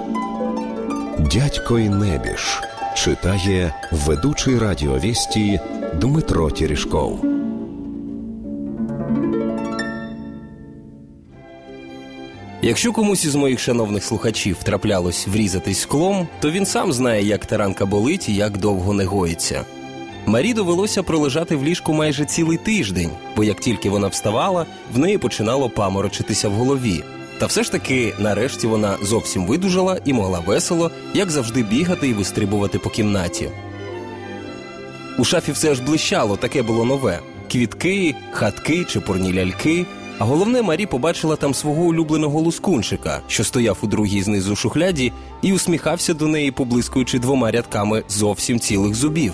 [1.19, 2.61] Дядько й Небіж
[2.97, 5.61] читає ведучий радіовісті
[6.01, 7.25] Дмитро Тірішков.
[12.63, 17.87] Якщо комусь із моїх шановних слухачів траплялось врізатись склом, то він сам знає, як таранка
[17.87, 19.65] болить і як довго не гоїться.
[20.27, 25.19] Марі довелося пролежати в ліжку майже цілий тиждень, бо як тільки вона вставала, в неї
[25.19, 27.03] починало паморочитися в голові.
[27.39, 32.13] Та все ж таки, нарешті, вона зовсім видужала і могла весело, як завжди, бігати і
[32.13, 33.51] вистрибувати по кімнаті.
[35.19, 37.19] У шафі все ж блищало, таке було нове:
[37.53, 39.87] квітки, хатки, чепурні ляльки.
[40.19, 45.13] А головне, Марі побачила там свого улюбленого лускунчика, що стояв у другій знизу шухляді,
[45.43, 49.33] і усміхався до неї, поблискуючи двома рядками зовсім цілих зубів.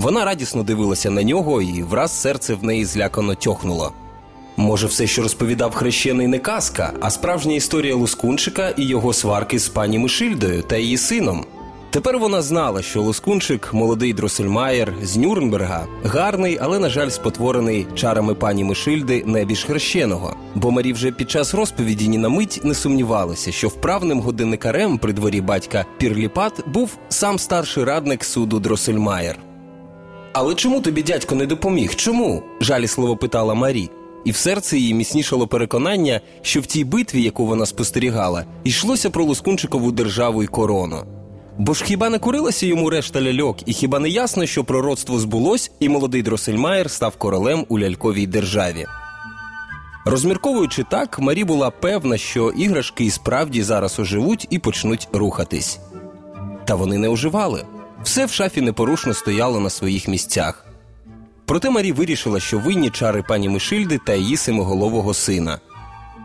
[0.00, 3.92] Вона радісно дивилася на нього, і враз серце в неї злякано тьохнуло.
[4.56, 9.68] Може, все, що розповідав хрещений, не казка, а справжня історія Лускунчика і його сварки з
[9.68, 11.44] пані Мишильдою та її сином.
[11.90, 18.34] Тепер вона знала, що Лускунчик, молодий Дросельмаєр з Нюрнберга, гарний, але, на жаль, спотворений чарами
[18.34, 20.36] пані Мишильди небіж хрещеного.
[20.54, 25.12] Бо Марі вже під час розповіді ні на мить не сумнівалася, що вправним годинникарем при
[25.12, 29.49] дворі батька Пірліпат був сам старший радник суду Дросельмаєр.
[30.32, 31.94] Але чому тобі дядько не допоміг?
[31.94, 32.42] Чому?
[32.60, 33.90] жалісливо питала Марі.
[34.24, 39.24] І в серці її міцнішало переконання, що в тій битві, яку вона спостерігала, йшлося про
[39.24, 41.04] Лускунчикову державу і корону.
[41.58, 45.70] Бо ж хіба не курилася йому решта ляльок, і хіба не ясно, що пророцтво збулось,
[45.80, 48.86] і молодий Дросельмаєр став королем у ляльковій державі?
[50.04, 55.80] Розмірковуючи так, Марі була певна, що іграшки і справді зараз оживуть і почнуть рухатись.
[56.64, 57.64] Та вони не оживали.
[58.02, 60.66] Все в шафі непорушно стояло на своїх місцях.
[61.46, 65.60] Проте Марі вирішила, що винні чари пані Мишильди та її семиголового сина.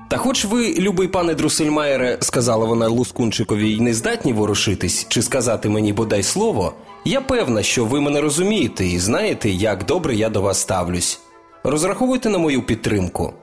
[0.09, 5.69] Та хоч ви, любий пане Друсельмаєре, сказала вона Лускунчикові, й не здатні ворушитись чи сказати
[5.69, 6.73] мені бодай слово,
[7.05, 11.19] я певна, що ви мене розумієте і знаєте, як добре я до вас ставлюсь.
[11.63, 13.33] Розраховуйте на мою підтримку.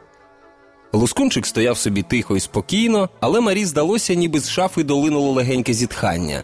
[0.92, 6.42] Лускунчик стояв собі тихо і спокійно, але Марі здалося, ніби з шафи долинуло легеньке зітхання.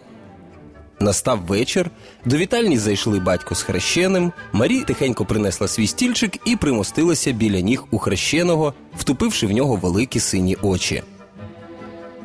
[1.00, 1.90] Настав вечір,
[2.24, 4.32] до вітальні зайшли батько з хрещеним.
[4.52, 10.20] Марі тихенько принесла свій стільчик і примостилася біля ніг у хрещеного, втупивши в нього великі
[10.20, 11.02] сині очі.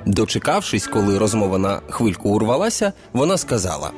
[0.06, 3.92] Дочекавшись, коли розмова на хвильку урвалася, вона сказала: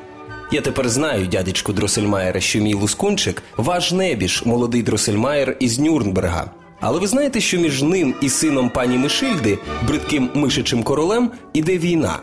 [0.52, 6.52] Я тепер знаю, дядечку Дросельмаєра, що мій лускунчик ваш небіж, молодий Дросельмаєр із Нюрнберга.
[6.82, 9.58] Але ви знаєте, що між ним і сином пані Мишильди,
[9.88, 12.20] бридким мишичим королем, іде війна.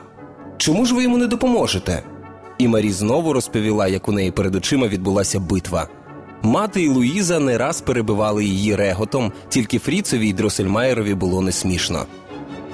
[0.57, 2.03] Чому ж ви йому не допоможете?
[2.63, 5.89] І Марі знову розповіла, як у неї перед очима відбулася битва.
[6.43, 12.07] Мати і Луїза не раз перебивали її реготом, тільки Фріцові й Дросельмаєрові було не смішно.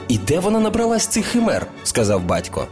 [0.09, 1.67] І де вона набралась цих химер?
[1.85, 2.67] сказав батько.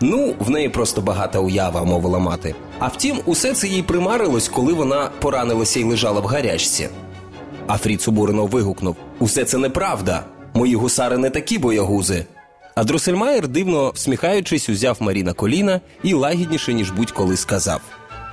[0.00, 2.54] Ну, в неї просто багата уява, мовила мати.
[2.78, 6.88] А втім, усе це їй примарилось, коли вона поранилася і лежала в гарячці.
[7.66, 10.24] А Фріц обурено вигукнув: Усе це неправда.
[10.54, 12.26] Мої гусари не такі боягузи.
[12.78, 17.80] А Дросельмаєр, дивно всміхаючись, узяв Марі на коліна і лагідніше, ніж будь-коли сказав: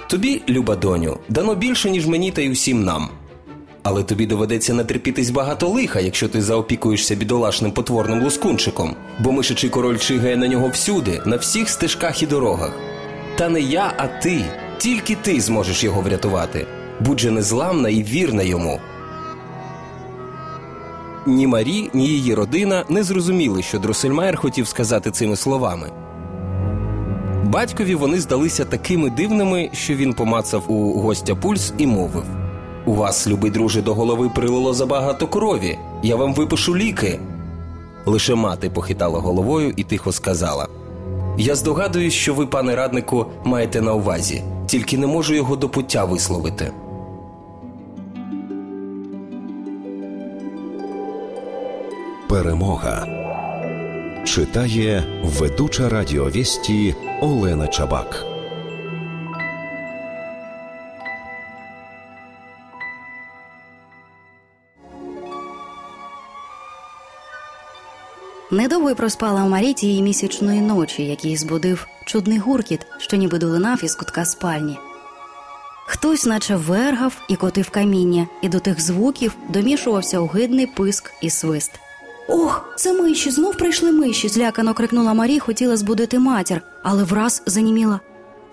[0.07, 3.09] Тобі, люба доню, дано більше, ніж мені та й усім нам.
[3.83, 9.97] Але тобі доведеться натерпітись багато лиха, якщо ти заопікуєшся бідолашним потворним лускунчиком, бо мишичий король
[9.97, 12.71] чигає на нього всюди, на всіх стежках і дорогах.
[13.37, 14.45] Та не я, а ти,
[14.77, 16.65] тільки ти зможеш його врятувати.
[16.99, 18.79] Будь же незламна і вірна йому.
[21.27, 25.91] Ні Марі, ні її родина не зрозуміли, що Дросельмаєр хотів сказати цими словами.
[27.43, 32.23] Батькові вони здалися такими дивними, що він помацав у гостя пульс і мовив:
[32.85, 35.77] У вас, любий друже, до голови прилило забагато крові.
[36.03, 37.19] Я вам випишу ліки.
[38.05, 40.67] Лише мати похитала головою і тихо сказала:
[41.37, 46.05] Я здогадуюсь, що ви, пане раднику, маєте на увазі, тільки не можу його до пуття
[46.05, 46.71] висловити.
[52.35, 53.07] Перемога
[54.25, 58.25] читає ведуча радіовісті Олена Чабак.
[68.51, 74.25] Недовго проспала Марі тієї місячної ночі, який збудив чудний гуркіт, що ніби долинав із кутка
[74.25, 74.77] спальні.
[75.85, 81.71] Хтось, наче вергав і котив каміння, і до тих звуків домішувався огидний писк і свист.
[82.27, 84.29] Ох, це миші, знов прийшли миші.
[84.29, 87.99] злякано крикнула Марі, хотіла збудити матір, але враз заніміла.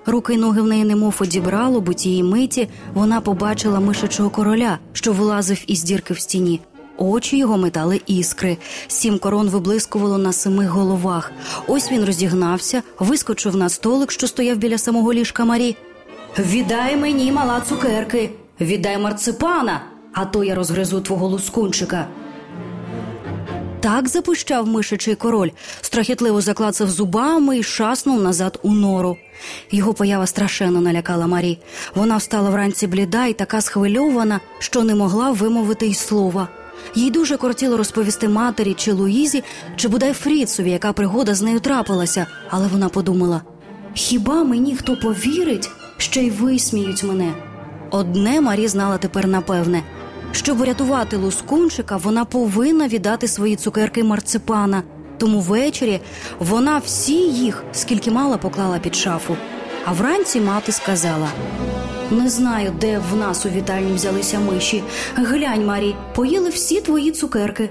[0.06, 5.12] Руки й ноги в неї немов одібрало, бо тієї миті вона побачила мишачого короля, що
[5.12, 6.60] вилазив із дірки в стіні.
[6.96, 8.56] Очі його метали іскри,
[8.86, 11.32] сім корон виблискувало на семи головах.
[11.66, 15.76] Ось він розігнався, вискочив на столик, що стояв біля самого ліжка Марі.
[16.38, 19.80] Віддай мені, мала цукерки, віддай марципана,
[20.12, 22.06] а то я розгризу твого лускунчика.
[23.82, 29.16] Так запущав мишачий король, страхітливо заклацав зубами і шаснув назад у нору.
[29.70, 31.58] Його поява страшенно налякала Марі.
[31.94, 36.48] Вона встала вранці бліда і така схвильована, що не могла вимовити й слова.
[36.94, 39.42] Їй дуже кортіло розповісти матері чи Луїзі,
[39.76, 43.42] чи бодай Фріцові, яка пригода з нею трапилася, але вона подумала:
[43.94, 47.32] хіба мені хто повірить, ще й висміють мене?
[47.90, 49.82] Одне Марі знала тепер напевне.
[50.32, 54.82] Щоб врятувати лускунчика, вона повинна віддати свої цукерки марципана.
[55.18, 56.00] Тому ввечері
[56.38, 59.36] вона всі їх, скільки мала, поклала під шафу.
[59.84, 61.28] А вранці мати сказала:
[62.10, 64.82] Не знаю, де в нас у вітальні взялися миші.
[65.14, 67.70] Глянь, Марі, поїли всі твої цукерки.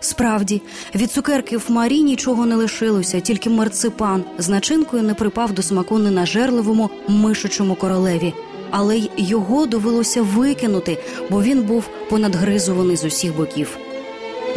[0.00, 0.62] Справді,
[0.94, 5.98] від цукерки в Марі нічого не лишилося, тільки марципан з начинкою не припав до смаку
[5.98, 8.34] ненажерливому мишачому королеві
[8.72, 10.98] але й його довелося викинути,
[11.30, 13.78] бо він був понадгризуваний з усіх боків.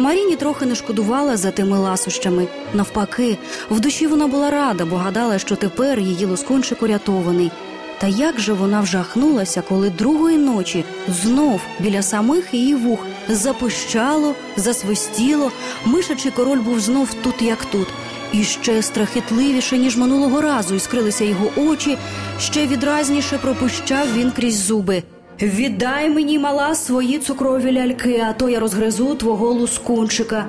[0.00, 2.46] Маріні трохи не шкодувала за тими ласощами.
[2.74, 3.38] Навпаки,
[3.70, 7.50] в душі вона була рада, бо гадала, що тепер її лоскунчик урятований.
[7.98, 12.98] Та як же вона вжахнулася, коли другої ночі знов біля самих її вух
[13.28, 15.52] запищало, засвистіло,
[15.84, 17.86] мишачий король був знов тут, як тут,
[18.32, 21.98] І ще страхітливіше, ніж минулого разу, іскрилися його очі,
[22.40, 25.02] ще відразніше пропущав він крізь зуби.
[25.42, 30.46] Віддай мені, мала, свої цукрові ляльки, а то я розгризу твого лускунчика.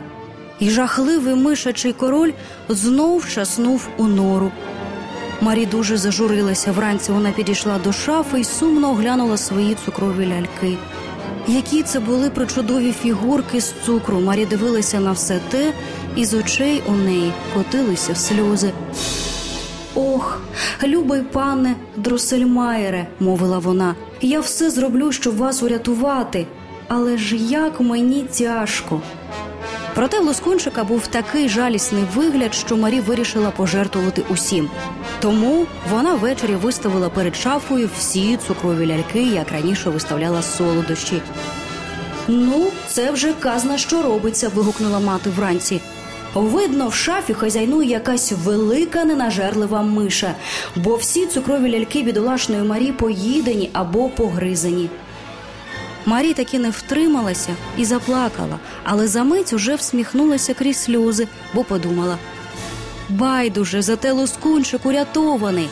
[0.60, 2.32] І жахливий мишачий король
[2.70, 4.52] знов шаснув у нору.
[5.42, 6.72] Марі дуже зажурилася.
[6.72, 10.78] Вранці вона підійшла до шафи і сумно оглянула свої цукрові ляльки.
[11.48, 14.20] Які це були причудові фігурки з цукру.
[14.20, 15.74] Марі дивилася на все те,
[16.16, 18.72] і з очей у неї котилися сльози.
[19.96, 20.42] Ох,
[20.84, 26.48] любий пане Дросельмаєре, мовила вона, я все зроблю, щоб вас урятувати,
[26.88, 29.02] але ж як мені тяжко.
[29.96, 34.70] Проте в Лоскунчика був такий жалісний вигляд, що Марі вирішила пожертвувати усім.
[35.20, 41.22] Тому вона ввечері виставила перед шафою всі цукрові ляльки, як раніше виставляла солодощі.
[42.28, 44.50] Ну, це вже казна, що робиться.
[44.56, 45.82] вигукнула мати вранці.
[46.34, 50.36] Видно, в шафі хазяйнує якась велика ненажерлива миша,
[50.76, 54.90] бо всі цукрові ляльки бідолашної Марі поїдені або погризані.
[56.08, 62.18] Марі таки не втрималася і заплакала, але за мить уже всміхнулася крізь сльози, бо подумала
[63.10, 65.70] байдуже, зате лоскунчик урятований.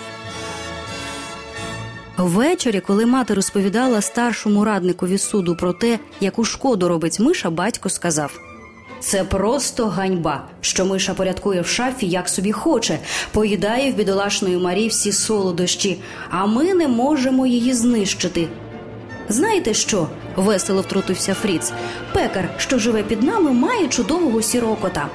[2.17, 8.39] Ввечері, коли мати розповідала старшому радникові суду про те, яку шкоду робить миша, батько сказав
[8.99, 12.99] це просто ганьба, що миша порядкує в шафі, як собі хоче,
[13.31, 18.47] поїдає в бідолашної Марі всі солодощі, а ми не можемо її знищити.
[19.29, 20.07] Знаєте що?
[20.35, 21.71] весело втрутився Фріц.
[22.13, 25.07] Пекар, що живе під нами, має чудового сірого кота.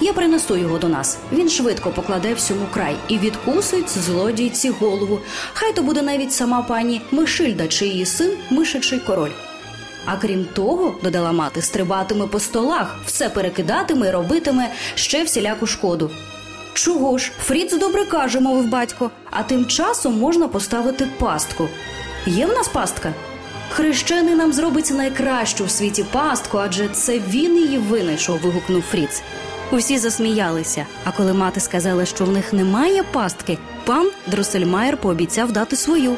[0.00, 1.18] Я принесу його до нас.
[1.32, 5.18] Він швидко покладе всьому край і відкусить злодійці голову.
[5.52, 9.30] Хай то буде навіть сама пані Мишильда, чи її син мишачий король.
[10.06, 16.10] А крім того, додала мати, стрибатиме по столах, все перекидатиме і робитиме ще всіляку шкоду.
[16.74, 21.68] Чого ж, Фріц добре каже, мовив батько, а тим часом можна поставити пастку.
[22.26, 23.12] Є в нас пастка?
[23.74, 29.22] Хрещений нам зробить найкращу в світі пастку, адже це він її винайшов, вигукнув Фріц.
[29.70, 30.86] Усі засміялися.
[31.04, 36.16] А коли мати сказала, що в них немає пастки, пан Дросельмайер пообіцяв дати свою.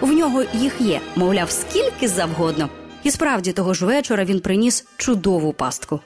[0.00, 2.68] В нього їх є, мовляв, скільки завгодно.
[3.02, 6.00] І справді того ж вечора він приніс чудову пастку.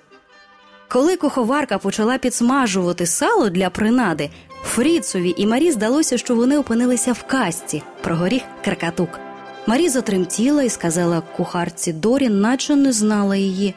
[0.88, 4.30] Коли куховарка почала підсмажувати сало для принади,
[4.64, 9.27] Фріцові і Марі здалося, що вони опинилися в касті про горіх Каркатук.
[9.68, 13.74] Марі затремтіла і сказала кухарці Дорі, наче не знала її.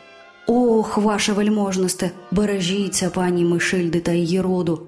[0.48, 4.88] Ох, ваше вельможносте, бережіться, пані Мишильди та її роду.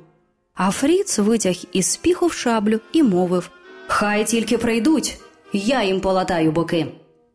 [0.55, 3.49] А Фріц витяг із спіху в шаблю і мовив
[3.87, 5.17] Хай тільки прийдуть,
[5.53, 6.87] я їм полатаю боки.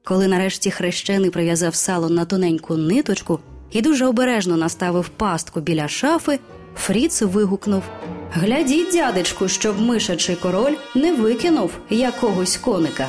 [0.05, 3.41] Коли нарешті хрещений прив'язав сало на тоненьку ниточку
[3.73, 6.39] і дуже обережно наставив пастку біля шафи,
[6.77, 7.83] Фріц вигукнув
[8.33, 13.09] Глядіть, дядечку, щоб мишачий король не викинув якогось коника.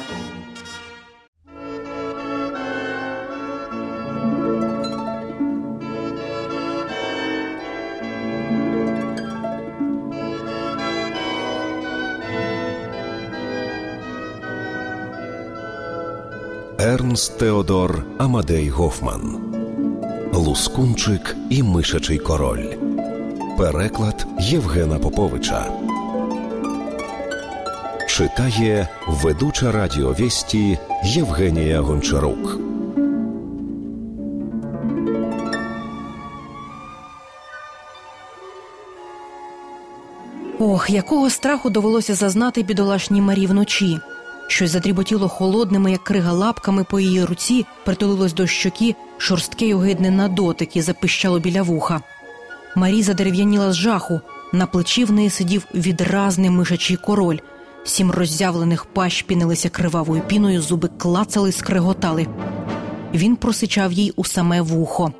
[16.93, 19.23] Ернст Теодор Амадей Гофман
[20.33, 22.65] Лускунчик і Мишачий король.
[23.57, 25.65] Переклад Євгена Поповича.
[28.07, 32.59] Читає ведуча радіовісті Євгенія Гончарук.
[40.59, 43.99] Ох, якого страху довелося зазнати бідолашній Марі вночі.
[44.49, 50.11] Щось задріботіло холодними, як крига лапками по її руці, притулилось до щоки, шорстке й огидне
[50.11, 52.01] на дотик і запищало біля вуха.
[52.75, 54.21] Марі задерев'яніла з жаху,
[54.53, 57.37] на плечі в неї сидів відразний мишачий король.
[57.83, 62.27] Сім роззявлених пащ пінилися кривавою піною, зуби клацали, скриготали.
[63.13, 65.13] Він просичав їй у саме вухо.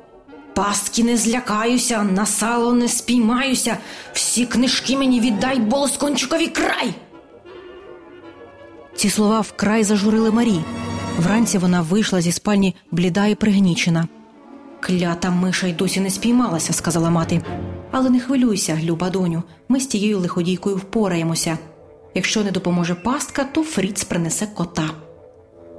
[0.54, 3.78] Пастки не злякаюся, на сало не спіймаюся.
[4.12, 6.94] Всі книжки мені віддай, болоскончикові край.
[9.00, 10.60] Ці слова вкрай зажурили Марі.
[11.18, 14.08] Вранці вона вийшла зі спальні бліда і пригнічена.
[14.80, 17.42] Клята миша й досі не спіймалася, сказала мати.
[17.90, 21.58] Але не хвилюйся, люба доню, ми з тією лиходійкою впораємося.
[22.14, 24.90] Якщо не допоможе пастка, то Фріц принесе кота.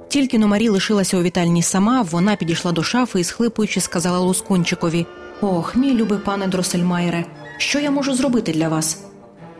[0.08, 5.06] Тільки но Марі лишилася у вітальні сама, вона підійшла до шафи і, схлипуючи, сказала Лускунчикові
[5.40, 7.24] Ох, мій любий пане Дросельмайере,
[7.58, 9.11] що я можу зробити для вас?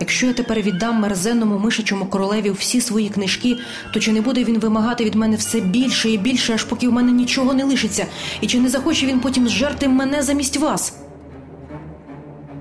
[0.03, 3.57] Якщо я тепер віддам мерзенному мишачому королеві всі свої книжки,
[3.95, 6.93] то чи не буде він вимагати від мене все більше і більше, аж поки в
[6.93, 8.07] мене нічого не лишиться,
[8.41, 10.97] і чи не захоче він потім зжерти мене замість вас?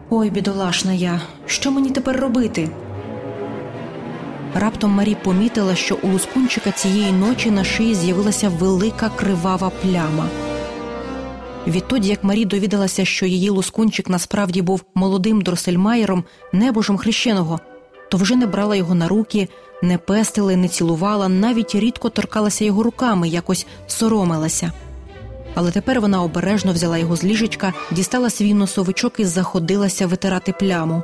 [0.10, 2.70] Ой, бідолашна я, що мені тепер робити?
[4.56, 10.26] Раптом Марі помітила, що у лускунчика цієї ночі на шиї з'явилася велика кривава пляма.
[11.68, 16.24] Відтоді, як Марі довідалася, що її лускунчик насправді був молодим дросельмаєром,
[16.54, 17.60] небожем хрещеного,
[18.10, 19.48] то вже не брала його на руки,
[19.82, 24.72] не пестила, не цілувала, навіть рідко торкалася його руками, якось соромилася.
[25.56, 31.04] Але тепер вона обережно взяла його з ліжечка, дістала свій носовичок і заходилася витирати пляму.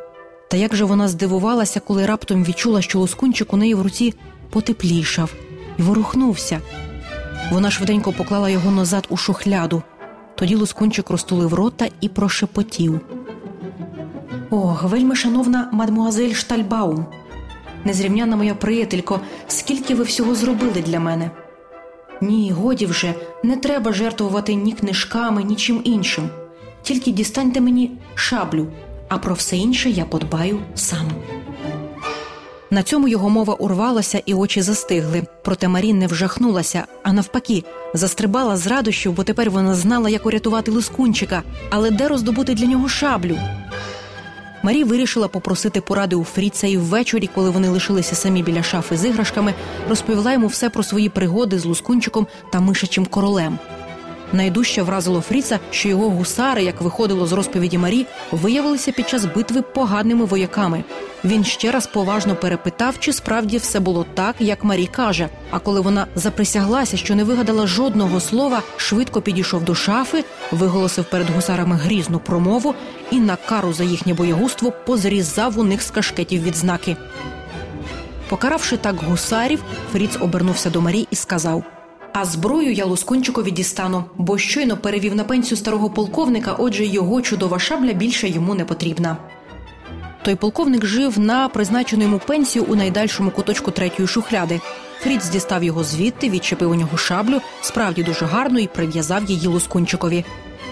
[0.49, 4.13] Та як же вона здивувалася, коли раптом відчула, що лоскунчик у неї в руці
[4.49, 5.33] потеплішав
[5.79, 6.61] і ворухнувся.
[7.51, 9.83] Вона швиденько поклала його назад у шухляду.
[10.37, 13.01] Тоді лоскунчик розтулив рота і прошепотів.
[14.49, 17.05] Ох, вельми шановна мадмуазель Штальбаум,
[17.85, 21.31] незрівняна моя приятелько, скільки ви всього зробили для мене.
[22.21, 26.29] Ні, годі вже, не треба жертвувати ні книжками, ні чим іншим.
[26.81, 28.67] Тільки дістаньте мені шаблю,
[29.09, 31.11] а про все інше я подбаю сам.
[32.71, 35.23] На цьому його мова урвалася, і очі застигли.
[35.43, 37.63] Проте Марі не вжахнулася, а навпаки,
[37.93, 42.89] застрибала з радощів, бо тепер вона знала, як урятувати лискунчика, але де роздобути для нього
[42.89, 43.37] шаблю.
[44.63, 49.05] Марі вирішила попросити поради у Фріца і ввечері, коли вони лишилися самі біля шафи з
[49.05, 49.53] іграшками,
[49.89, 53.59] розповіла йому все про свої пригоди з лускунчиком та мишачим королем.
[54.33, 59.61] Найдужче вразило Фріца, що його гусари, як виходило з розповіді Марі, виявилися під час битви
[59.61, 60.83] поганими вояками.
[61.23, 65.29] Він ще раз поважно перепитав, чи справді все було так, як Марі каже.
[65.51, 71.29] А коли вона заприсяглася, що не вигадала жодного слова, швидко підійшов до шафи, виголосив перед
[71.29, 72.75] гусарами грізну промову
[73.11, 76.97] і на кару за їхнє боягузтво позрізав у них з кашкетів відзнаки.
[78.29, 81.76] Покаравши так гусарів, Фріц обернувся до Марі і сказав.
[82.13, 87.59] А зброю я Лускунчикові дістану, бо щойно перевів на пенсію старого полковника, отже, його чудова
[87.59, 89.17] шабля більше йому не потрібна.
[90.23, 94.61] Той полковник жив на призначену йому пенсію у найдальшому куточку третьої шухляди.
[94.99, 100.25] Фріц дістав його звідти, відчепив у нього шаблю, справді дуже гарно, і прив'язав її Лускунчикові.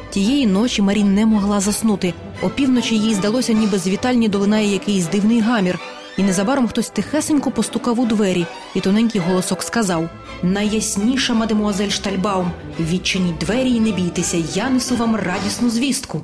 [0.09, 2.13] Тієї ночі Марі не могла заснути.
[2.41, 5.79] Опівночі їй здалося, ніби з вітальні долинає якийсь дивний гамір,
[6.17, 10.09] і незабаром хтось тихесенько постукав у двері, і тоненький голосок сказав:
[10.43, 16.21] Найясніша мадемуазель Штальбаум, відчиніть двері і не бійтеся, я несу вам радісну звістку.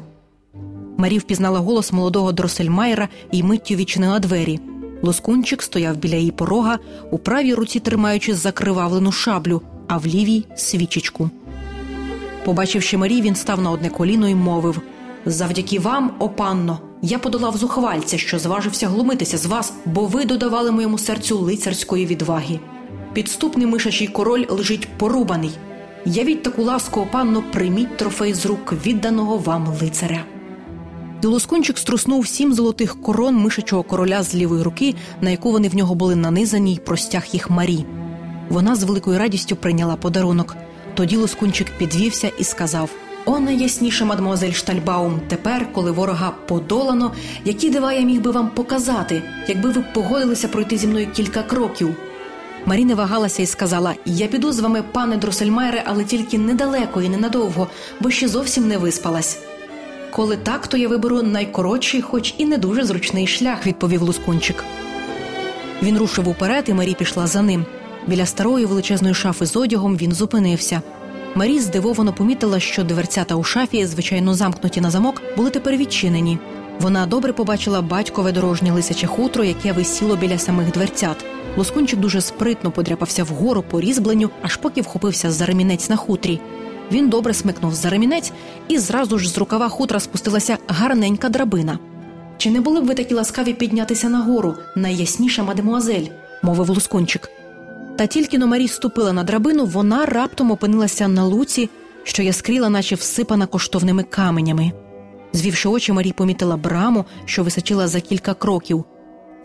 [0.98, 4.60] Марі впізнала голос молодого Дросельмайера і миттю відчинила двері.
[5.02, 6.80] Лоскунчик стояв біля її порога,
[7.12, 11.30] у правій руці тримаючи закривавлену шаблю, а в лівій свічечку.
[12.46, 14.82] Побачивши Марі, він став на одне коліно і мовив
[15.26, 20.72] Завдяки вам, о панно, я подолав зухвальця, що зважився глумитися з вас, бо ви додавали
[20.72, 22.60] моєму серцю лицарської відваги.
[23.14, 25.52] Підступний мишачий король лежить порубаний.
[26.06, 30.26] Явіть таку ласку, панно, прийміть трофей з рук відданого вам лицаря.
[31.22, 35.96] Долоскунчик струснув сім золотих корон мишачого короля з лівої руки, на яку вони в нього
[35.96, 37.86] були нанизані й простяг їх Марі.
[38.50, 40.56] Вона з великою радістю прийняла подарунок.
[40.94, 42.90] Тоді Лоскунчик підвівся і сказав:
[43.26, 47.12] О, найясніша мадмозель Штальбаум, тепер, коли ворога подолано,
[47.46, 51.96] які дива я міг би вам показати, якби ви погодилися пройти зі мною кілька кроків.
[52.66, 57.10] Марі не вагалася і сказала: Я піду з вами, пане Дросельмайре, але тільки недалеко і
[57.10, 57.68] ненадовго,
[58.00, 59.40] бо ще зовсім не виспалась.
[60.12, 64.64] Коли так, то я виберу найкоротший, хоч і не дуже зручний шлях, відповів Лускунчик.
[65.84, 67.66] Він рушив уперед, і Марі пішла за ним.
[68.08, 70.82] Біля старої величезної шафи з одягом він зупинився.
[71.36, 76.40] Марі здивовано помітила, що дверцята у шафі, звичайно замкнуті на замок, були тепер відчинені.
[76.80, 81.26] Вона добре побачила батькове дорожнє лисяче хутро, яке висіло біля самих дверцят.
[81.58, 86.40] Лоскунчик дуже спритно подряпався вгору по різьбленню, аж поки вхопився за ремінець на хутрі.
[86.92, 88.32] Він добре смикнув за ремінець,
[88.68, 91.80] і зразу ж з рукава хутра спустилася гарненька драбина.
[92.38, 96.08] Чи не були б ви такі ласкаві піднятися нагору, найясніша мадемуазель,
[96.42, 97.30] мовив Лускунчик.
[97.98, 101.70] Та тільки но Марі ступила на драбину, вона раптом опинилася на луці,
[102.04, 104.72] що яскріла, наче всипана коштовними каменями.
[105.34, 108.86] Звівши очі, Марі помітила браму, що височила за кілька кроків.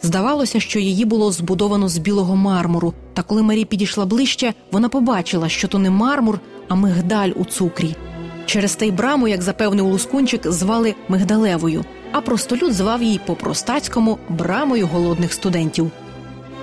[0.02, 5.48] Здавалося, що її було збудовано з білого мармуру, та коли Марі підійшла ближче, вона побачила,
[5.48, 7.96] що то не мармур, а мигдаль у цукрі.
[8.46, 14.18] Через те й браму, як запевнив Лускунчик, звали Мигдалевою, а простолюд звав її по простацькому
[14.28, 15.90] брамою голодних студентів.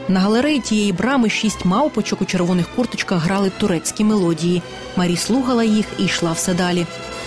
[0.07, 4.61] На галереї тієї брами шість мавпочок у червоних курточках грали турецькі мелодії.
[4.95, 6.85] Марі слухала їх і йшла все далі.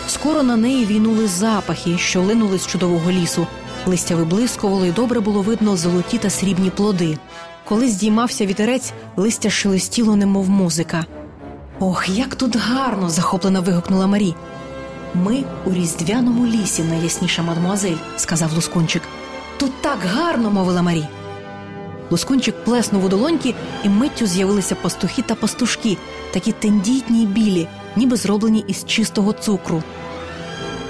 [0.08, 3.46] Скоро на неї війнули запахи, що линули з чудового лісу.
[3.86, 7.18] Листя виблискувало, і добре було видно золоті та срібні плоди.
[7.64, 11.04] Коли здіймався вітерець, листя шелестіло, немов музика.
[11.80, 13.10] Ох, як тут гарно!
[13.10, 14.34] захоплено вигукнула Марі.
[15.14, 19.02] Ми у різдвяному лісі, найясніша мадмуазель, сказав Лускунчик.
[19.56, 21.04] Тут так гарно, мовила Марі.
[22.10, 23.54] Лускунчик плеснув у долоньки,
[23.84, 25.96] і миттю з'явилися пастухи та пастушки,
[26.30, 29.82] такі тендітні й білі, ніби зроблені із чистого цукру.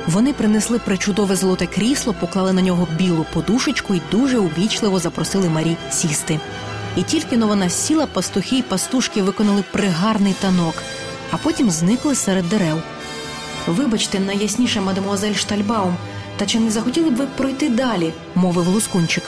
[0.07, 5.77] Вони принесли причудове золоте крісло, поклали на нього білу подушечку і дуже увічливо запросили Марі
[5.91, 6.41] сісти.
[6.97, 10.75] І тільки но вона сіла, пастухи й пастушки виконали пригарний танок,
[11.31, 12.83] а потім зникли серед дерев.
[13.67, 15.97] Вибачте, найясніше, мадемуазель Штальбаум,
[16.37, 18.13] та чи не захотіли б ви пройти далі?
[18.35, 19.23] мовив лускунчик.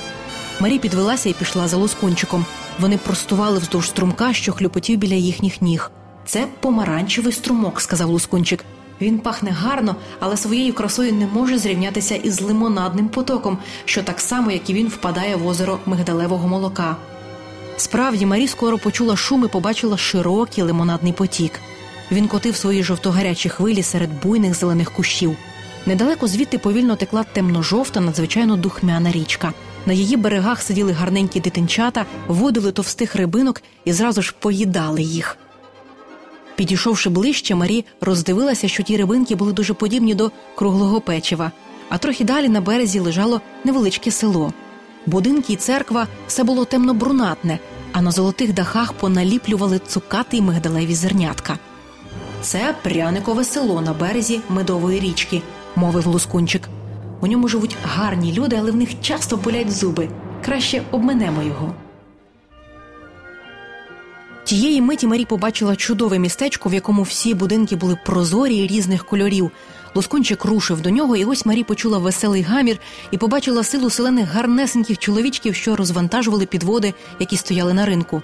[0.60, 2.44] Марі підвелася і пішла за лускунчиком.
[2.78, 5.90] Вони простували вздовж струмка, що хлюпотів біля їхніх ніг.
[6.26, 8.64] Це помаранчевий струмок, сказав лускунчик.
[9.00, 14.50] Він пахне гарно, але своєю красою не може зрівнятися із лимонадним потоком, що так само,
[14.50, 16.96] як і він впадає в озеро мигдалевого молока.
[17.76, 21.60] Справді, Марі скоро почула шум і побачила широкий лимонадний потік.
[22.12, 25.36] Він котив свої жовтогарячі хвилі серед буйних зелених кущів.
[25.86, 29.52] Недалеко звідти повільно текла темно-жовта, надзвичайно духмяна річка.
[29.86, 35.38] На її берегах сиділи гарненькі дитинчата, водили товстих рибинок і зразу ж поїдали їх.
[36.56, 41.52] Підійшовши ближче, Марі роздивилася, що ті рибинки були дуже подібні до круглого печива,
[41.88, 44.52] а трохи далі на березі лежало невеличке село.
[45.06, 47.58] Будинки й церква все було темно-брунатне,
[47.92, 51.58] а на золотих дахах поналіплювали цукати й мигдалеві зернятка.
[52.42, 55.42] Це пряникове село на березі медової річки,
[55.76, 56.68] мовив лускунчик.
[57.20, 60.08] У ньому живуть гарні люди, але в них часто болять зуби.
[60.44, 61.74] Краще обминемо його.
[64.44, 69.50] Тієї миті Марі побачила чудове містечко, в якому всі будинки були прозорі і різних кольорів.
[69.94, 72.78] Лускунчик рушив до нього, і ось Марі почула веселий гамір
[73.10, 78.22] і побачила силу селених гарнесеньких чоловічків, що розвантажували підводи, які стояли на ринку.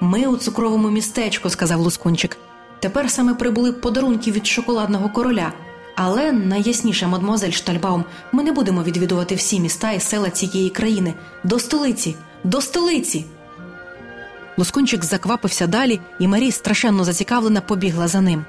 [0.00, 2.36] Ми у цукровому містечку, сказав Лускунчик.
[2.80, 5.52] Тепер саме прибули подарунки від шоколадного короля.
[6.00, 11.14] Але найясніше, мадмуазель Штальбаум, ми не будемо відвідувати всі міста і села цієї країни.
[11.44, 12.14] До столиці,
[12.44, 13.24] до столиці.
[14.56, 18.44] Лускунчик заквапився далі, і Марі, страшенно зацікавлена, побігла за ним.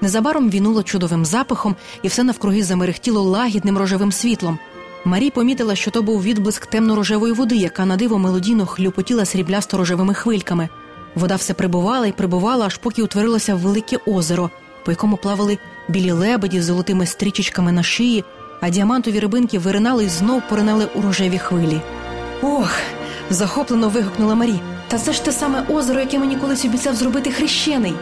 [0.00, 4.58] Незабаром вінуло чудовим запахом, і все навкруги замерехтіло лагідним рожевим світлом.
[5.04, 10.14] Марі помітила, що то був відблиск темно-рожевої води, яка на диво мелодійно хлюпотіла сріблясто рожевими
[10.14, 10.68] хвильками.
[11.14, 14.50] Вода все прибувала і прибувала, аж поки утворилося велике озеро,
[14.84, 15.58] по якому плавали
[15.88, 18.24] білі лебеді з золотими стрічечками на шиї,
[18.60, 21.80] а діамантові рибинки виринали і знов поринали у рожеві хвилі.
[22.42, 22.70] Ох!
[23.30, 24.60] захоплено вигукнула Марі.
[24.88, 27.94] Та це ж те саме озеро, яке мені колись обіцяв зробити хрещений.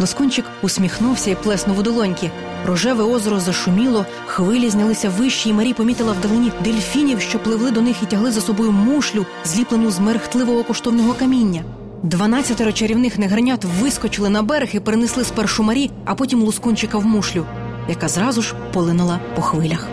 [0.00, 2.30] Лоскунчик усміхнувся і плеснув у долоньки.
[2.66, 7.96] Рожеве озеро зашуміло, хвилі знялися вищі, і Марі помітила вдалині дельфінів, що пливли до них
[8.02, 11.64] і тягли за собою мушлю, зліплену з мерехтливого коштовного каміння.
[12.04, 17.46] Дванадцятеро чарівних негренят вискочили на берег і перенесли спершу Марі, а потім лускунчика в мушлю,
[17.88, 19.88] яка зразу ж полинула по хвилях.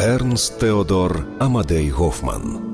[0.00, 2.73] Ернст Теодор Амадей Гофман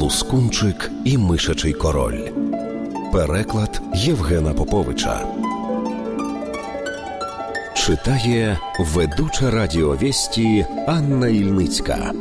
[0.00, 2.18] Лускунчик і Мишачий король.
[3.12, 5.26] Переклад Євгена Поповича.
[7.74, 12.12] Читає ведуча радіовісті Анна Ільницька.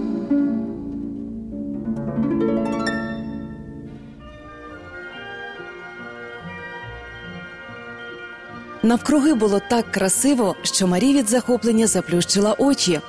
[8.83, 12.99] Навкруги було так красиво, що Марі від захоплення заплющила очі.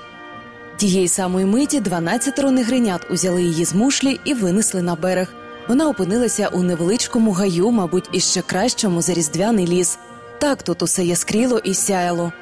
[0.78, 5.28] Тієї самої миті дванадцятеро негринят узяли її з мушлі і винесли на берег.
[5.68, 9.98] Вона опинилася у невеличкому гаю, мабуть, іще кращому за різдвяний ліс.
[10.38, 12.32] Так тут усе яскріло і сяяло.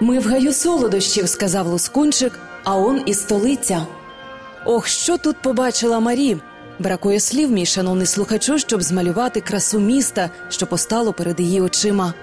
[0.00, 3.86] Ми в гаю солодощів, сказав лускунчик, а он і столиця.
[4.64, 6.36] Ох, що тут побачила Марі.
[6.78, 12.14] Бракує слів, мій шановний слухачу, щоб змалювати красу міста, що постало перед її очима.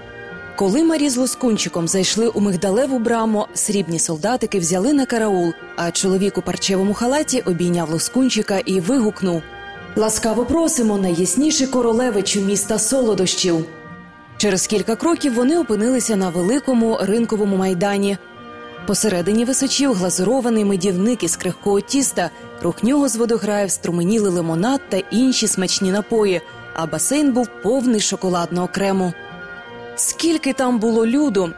[0.56, 6.38] Коли Марі з Лускунчиком зайшли у мигдалеву браму, срібні солдатики взяли на караул, а чоловік
[6.38, 9.42] у парчевому халаті обійняв Лускунчика і вигукнув
[9.96, 13.66] Ласкаво просимо, найясніші королевичу міста солодощів.
[14.38, 18.18] Через кілька кроків вони опинилися на великому ринковому майдані.
[18.88, 22.30] Посередині височів глазурований медівник із крихкого тіста,
[22.62, 26.42] рух нього з водограїв струменіли лимонад та інші смачні напої,
[26.74, 29.14] а басейн був повний шоколадного крему.
[30.04, 31.50] Скільки там було люду.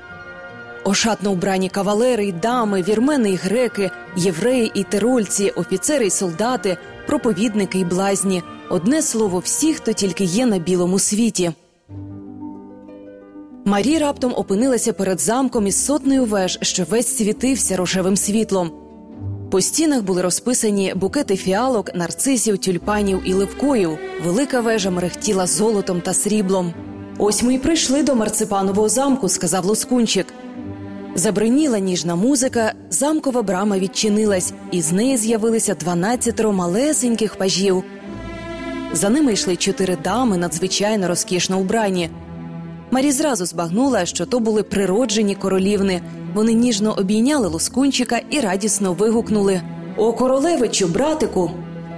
[0.83, 7.79] Ошатно вбрані кавалери й дами, вірмени й греки, євреї і тирольці, офіцери й солдати, проповідники
[7.79, 11.51] й блазні одне слово, всі, хто тільки є на білому світі.
[13.65, 18.71] Марі раптом опинилася перед замком із сотнею веж, що весь світився рожевим світлом.
[19.51, 23.97] По стінах були розписані букети фіалок, нарцисів, тюльпанів і ливкоїв.
[24.25, 26.73] Велика вежа мерехтіла золотом та сріблом.
[27.17, 30.33] Ось ми й прийшли до марципанового замку, сказав Лоскунчик.
[31.15, 37.83] Забриніла ніжна музика, замкова брама відчинилась, і з неї з'явилися дванадцятеро малесеньких пажів.
[38.93, 42.09] За ними йшли чотири дами, надзвичайно розкішно убрані.
[42.91, 46.01] Марі зразу збагнула, що то були природжені королівни.
[46.33, 49.61] Вони ніжно обійняли лоскунчика і радісно вигукнули:
[49.97, 51.51] О, королевичу, братику!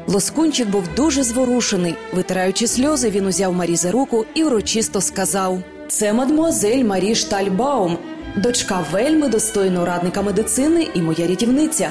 [0.07, 1.95] Лускунчик був дуже зворушений.
[2.13, 7.97] Витираючи сльози, він узяв Марі за руку і урочисто сказав: Це мадмуазель Марі Штальбаум,
[8.37, 11.89] дочка вельми достойного радника медицини і моя рятівниця.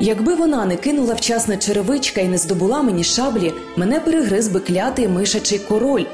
[0.00, 5.08] Якби вона не кинула вчасне черевичка і не здобула мені шаблі, мене перегриз би клятий
[5.08, 6.04] мишачий король.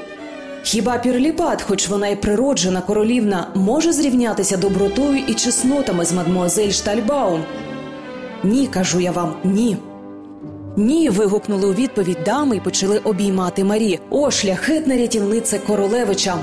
[0.63, 7.43] Хіба пірліпат, хоч вона й природжена королівна, може зрівнятися добротою і чеснотами з мадмуазель Штальбаум?
[8.43, 9.77] Ні, кажу я вам, ні.
[10.77, 11.09] Ні.
[11.09, 13.99] вигукнули у відповідь дами і почали обіймати Марі.
[14.09, 16.37] О, шляхетна рятівниця королевича.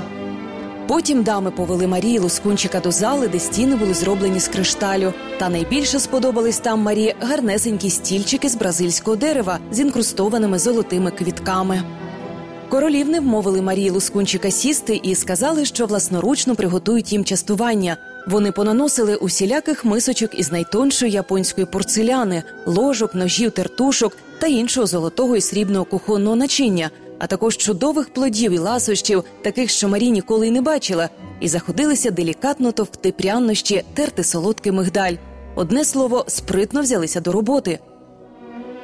[0.87, 5.13] Потім дами повели Марії Лускунчика до зали, де стіни були зроблені з кришталю.
[5.39, 11.83] Та найбільше сподобались там Марі гарнесенькі стільчики з бразильського дерева з інкрустованими золотими квітками.
[12.69, 17.97] Королівни вмовили Марії Лускунчика сісти і сказали, що власноручно приготують їм частування.
[18.27, 25.41] Вони понаносили усіляких мисочок із найтоншої японської порцеляни, ложок, ножів, тертушок та іншого золотого і
[25.41, 26.89] срібного кухонного начиння,
[27.19, 31.09] а також чудових плодів і ласощів, таких, що Марі ніколи й не бачила,
[31.39, 35.13] і заходилися делікатно товкти прянощі, терти солодкий мигдаль.
[35.55, 37.79] Одне слово, спритно взялися до роботи.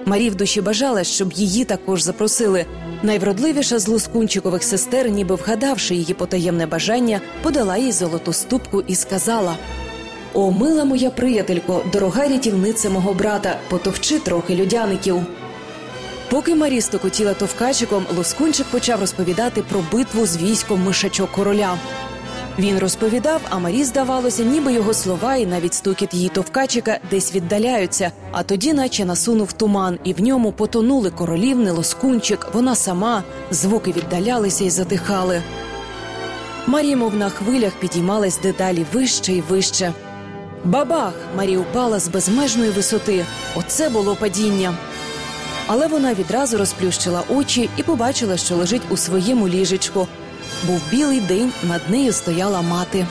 [0.06, 2.66] Марі в душі бажала, щоб її також запросили.
[3.04, 9.58] Найвродливіша з лускунчикових сестер, ніби вгадавши її потаємне бажання, подала їй золоту ступку і сказала:
[10.34, 15.16] О, мила моя приятелько, дорога рятівниця мого брата, потовчи трохи людяників.
[16.32, 21.78] Поки Марі стокотіла товкачиком, Лускунчик почав розповідати про битву з військом мишачок короля.
[22.60, 28.12] Він розповідав, а Марі здавалося, ніби його слова і навіть стукіт її товкачика десь віддаляються,
[28.32, 34.64] а тоді, наче насунув туман, і в ньому потонули королівни, лоскунчик, вона сама, звуки віддалялися
[34.64, 35.42] і затихали.
[36.68, 39.94] Марі, мов на хвилях, підіймалась дедалі вище і вище.
[40.64, 41.14] Бабах!
[41.38, 43.26] Марі упала з безмежної висоти.
[43.56, 44.74] Оце було падіння.
[45.74, 50.08] Але вона відразу розплющила очі і побачила, що лежить у своєму ліжечку.
[50.68, 53.06] Був білий день, над нею стояла мати.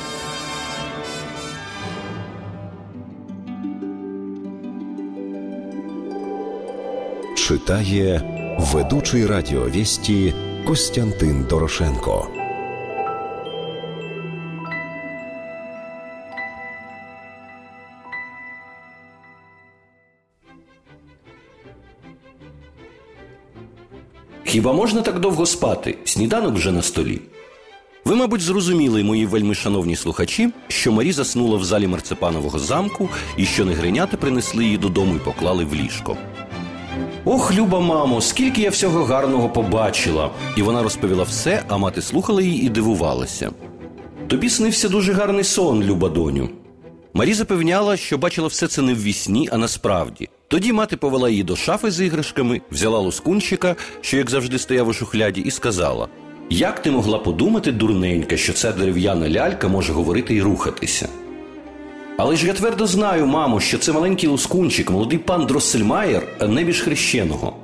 [7.36, 8.22] Читає
[8.58, 10.34] ведучий радіовісті
[10.66, 12.39] Костянтин Дорошенко.
[24.50, 25.98] Хіба можна так довго спати?
[26.04, 27.20] Сніданок вже на столі.
[28.04, 33.44] Ви, мабуть, зрозуміли, мої вельми шановні слухачі, що Марі заснула в залі марципанового замку і
[33.44, 36.16] що негринята принесли її додому і поклали в ліжко.
[37.24, 40.30] Ох, люба мамо, скільки я всього гарного побачила!
[40.56, 43.50] І вона розповіла все, а мати слухала її і дивувалася.
[44.28, 46.48] Тобі снився дуже гарний сон, люба доню.
[47.14, 50.28] Марі запевняла, що бачила все це не в вісні, а насправді.
[50.50, 54.92] Тоді мати повела її до шафи з іграшками, взяла лоскунчика, що, як завжди, стояв у
[54.92, 56.08] шухляді, і сказала:
[56.50, 61.08] Як ти могла подумати, дурненька, що ця дерев'яна лялька може говорити і рухатися?
[62.16, 67.56] Але ж я твердо знаю, мамо, що це маленький лоскунчик, молодий пан Дроссельмаєр, небіж хрещеного.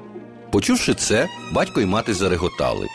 [0.51, 2.87] Почувши це, батько і мати зареготали.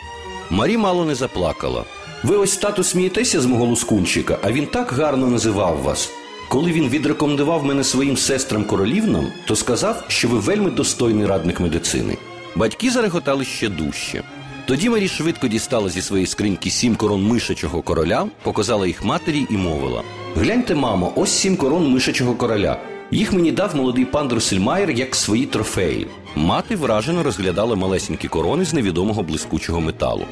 [0.50, 1.84] Марі мало не заплакала.
[2.22, 6.10] Ви ось тату смієтеся з мого лоскунчика, а він так гарно називав вас.
[6.48, 12.16] Коли він відрекомендував мене своїм сестрам королівнам, то сказав, що ви вельми достойний радник медицини.
[12.56, 14.22] Батьки зареготали ще дужче.
[14.66, 19.56] Тоді Марі швидко дістала зі своєї скриньки сім корон мишачого короля, показала їх матері і
[19.56, 20.02] мовила:
[20.36, 22.80] Гляньте, мамо, ось сім корон мишачого короля.
[23.10, 26.06] Їх мені дав молодий пан Друсельмайер як свої трофеї.
[26.36, 30.24] Мати вражено розглядала малесенькі корони з невідомого блискучого металу.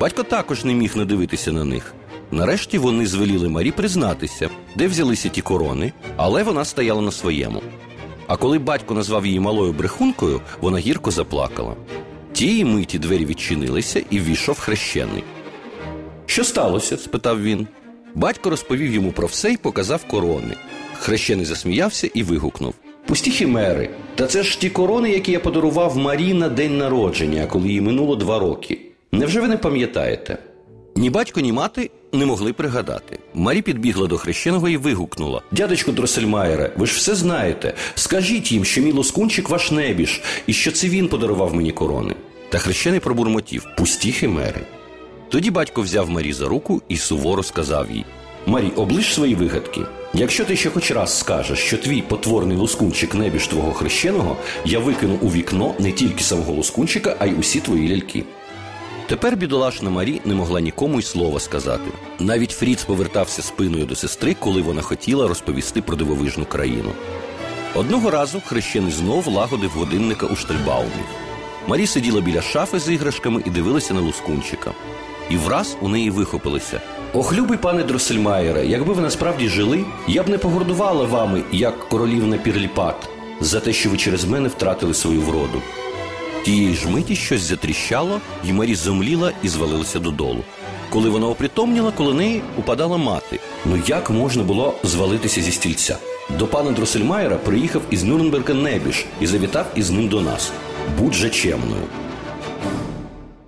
[0.00, 1.94] Батько також не міг надивитися на них.
[2.30, 7.62] Нарешті вони звеліли Марі признатися, де взялися ті корони, але вона стояла на своєму.
[8.26, 11.74] А коли батько назвав її малою брехункою, вона гірко заплакала.
[12.32, 15.24] Тієї миті двері відчинилися і ввійшов хрещений.
[16.26, 16.96] Що сталося?
[16.96, 17.66] спитав він.
[18.14, 20.54] Батько розповів йому про все і показав корони.
[20.98, 22.74] Хрещений засміявся і вигукнув:
[23.06, 27.68] Пусті хімери, та це ж ті корони, які я подарував Марі на день народження, коли
[27.68, 28.80] їй минуло два роки.
[29.12, 30.38] Невже ви не пам'ятаєте?
[30.96, 33.18] Ні батько, ні мати не могли пригадати.
[33.34, 37.74] Марі підбігла до хрещеного і вигукнула: Дядечко Дросельмаєре, ви ж все знаєте.
[37.94, 42.14] Скажіть їм, що мій лоскунчик ваш небіж, і що це він подарував мені корони.
[42.48, 44.60] Та хрещений пробурмотів пусті химери.
[45.28, 48.04] Тоді батько взяв Марі за руку і суворо сказав їй:
[48.46, 49.80] Марі, облиш свої вигадки.
[50.14, 55.18] Якщо ти ще хоч раз скажеш, що твій потворний лоскунчик небіж твого хрещеного, я викину
[55.22, 58.24] у вікно не тільки самого лоскунчика, а й усі твої ляльки.
[59.08, 61.90] Тепер бідолашна Марі не могла нікому й слова сказати.
[62.18, 66.92] Навіть Фріц повертався спиною до сестри, коли вона хотіла розповісти про дивовижну країну.
[67.74, 70.90] Одного разу хрещений знов лагодив годинника у штальбаумі.
[71.66, 74.72] Марі сиділа біля шафи з іграшками і дивилася на лускунчика.
[75.30, 76.80] І враз у неї вихопилося.
[77.14, 82.38] Ох, любий пане Дроссельмаєре, якби ви насправді жили, я б не погордувала вами, як королівна
[82.38, 83.08] Пірліпат,
[83.40, 85.62] за те, що ви через мене втратили свою вроду.
[86.46, 90.44] Тієї ж миті щось затріщало, і Марі зомліла і звалилася додолу.
[90.90, 93.40] Коли вона опритомніла, коло неї упадала мати.
[93.64, 95.98] Ну як можна було звалитися зі стільця?
[96.38, 100.52] До пана Дроссельмаєра приїхав із Нюрнберга Небіш і завітав із ним до нас.
[100.98, 101.82] Будь же чемною.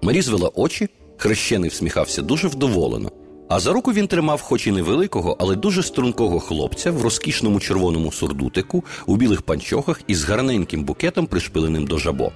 [0.02, 3.10] Марі звела очі, хрещений всміхався дуже вдоволено.
[3.48, 8.12] А за руку він тримав, хоч і невеликого, але дуже стрункого хлопця в розкішному червоному
[8.12, 12.32] сурдутику, у білих панчохах із гарненьким букетом, пришпиленим до жабо.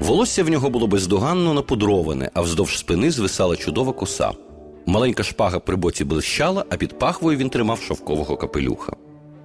[0.00, 4.32] Волосся в нього було бездоганно напудроване, а вздовж спини звисала чудова коса.
[4.86, 8.92] Маленька шпага при боці блищала, а під пахвою він тримав шовкового капелюха.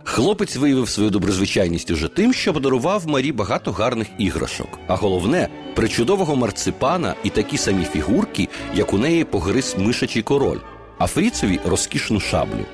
[0.04, 6.36] Хлопець виявив свою доброзвичайність уже тим, що подарував Марі багато гарних іграшок, а головне причудового
[6.36, 10.60] марципана і такі самі фігурки, як у неї погриз мишачий король,
[10.98, 12.66] а Фріцеві розкішну шаблю.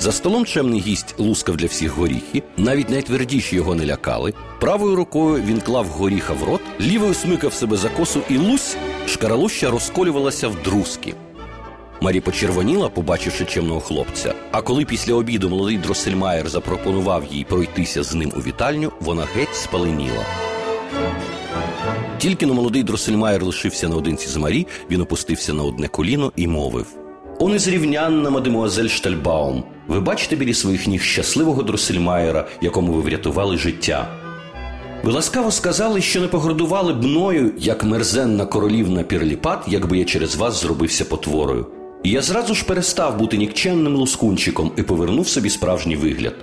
[0.00, 4.34] За столом чемний гість лускав для всіх горіхи, навіть найтвердіші його не лякали.
[4.60, 8.76] Правою рукою він клав горіха в рот, лівою смикав себе за косу і лусь,
[9.06, 11.14] шкаралуща розколювалася в друзки.
[12.00, 14.34] Марі почервоніла, побачивши чемного хлопця.
[14.50, 19.54] А коли після обіду молодий Дроссельмаєр запропонував їй пройтися з ним у вітальню, вона геть
[19.54, 20.26] спаленіла.
[22.18, 26.86] Тільки но молодий Дроссельмаєр лишився наодинці з Марі, він опустився на одне коліно і мовив:
[27.40, 34.08] О, незрівнянна мадемуазель Штальбаум, ви бачите біля своїх ніг щасливого Дроссельмаєра, якому ви врятували життя.
[35.04, 40.36] Ви ласкаво сказали, що не погордували б мною, як мерзенна королівна Пірліпат, якби я через
[40.36, 41.66] вас зробився потворою.
[42.02, 46.34] І я зразу ж перестав бути нікчемним лускунчиком і повернув собі справжній вигляд.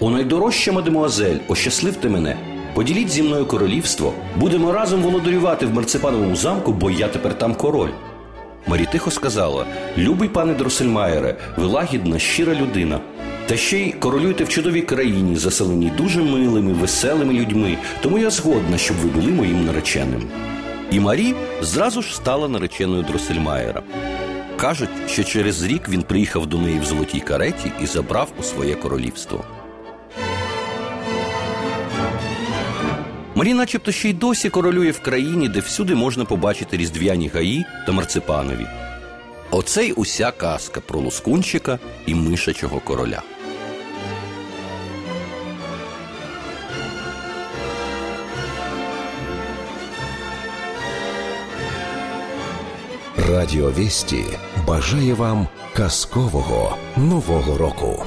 [0.00, 2.36] О найдорожча мадемуазель, ощасливте мене,
[2.74, 7.90] поділіть зі мною королівство, будемо разом володарювати в марципановому замку, бо я тепер там король.
[8.66, 9.66] Марі тихо сказала:
[9.98, 13.00] Любий пане Дроссельмаєре, ви лагідна, щира людина.
[13.46, 18.78] Та ще й королюєте в чудовій країні, заселеній дуже милими, веселими людьми, тому я згодна,
[18.78, 20.28] щоб ви були моїм нареченим.
[20.90, 23.82] І Марі зразу ж стала нареченою Дроссельмаєра.
[24.56, 28.74] Кажуть, що через рік він приїхав до неї в золотій кареті і забрав у своє
[28.74, 29.44] королівство.
[33.36, 37.92] Марі, начебто, ще й досі королює в країні, де всюди можна побачити різдвяні гаї та
[37.92, 38.66] марципанові.
[39.50, 43.22] Оце й уся казка про лускунчика і мишачого короля.
[53.16, 54.24] Радіо Вісті
[54.66, 58.06] бажає вам казкового нового року.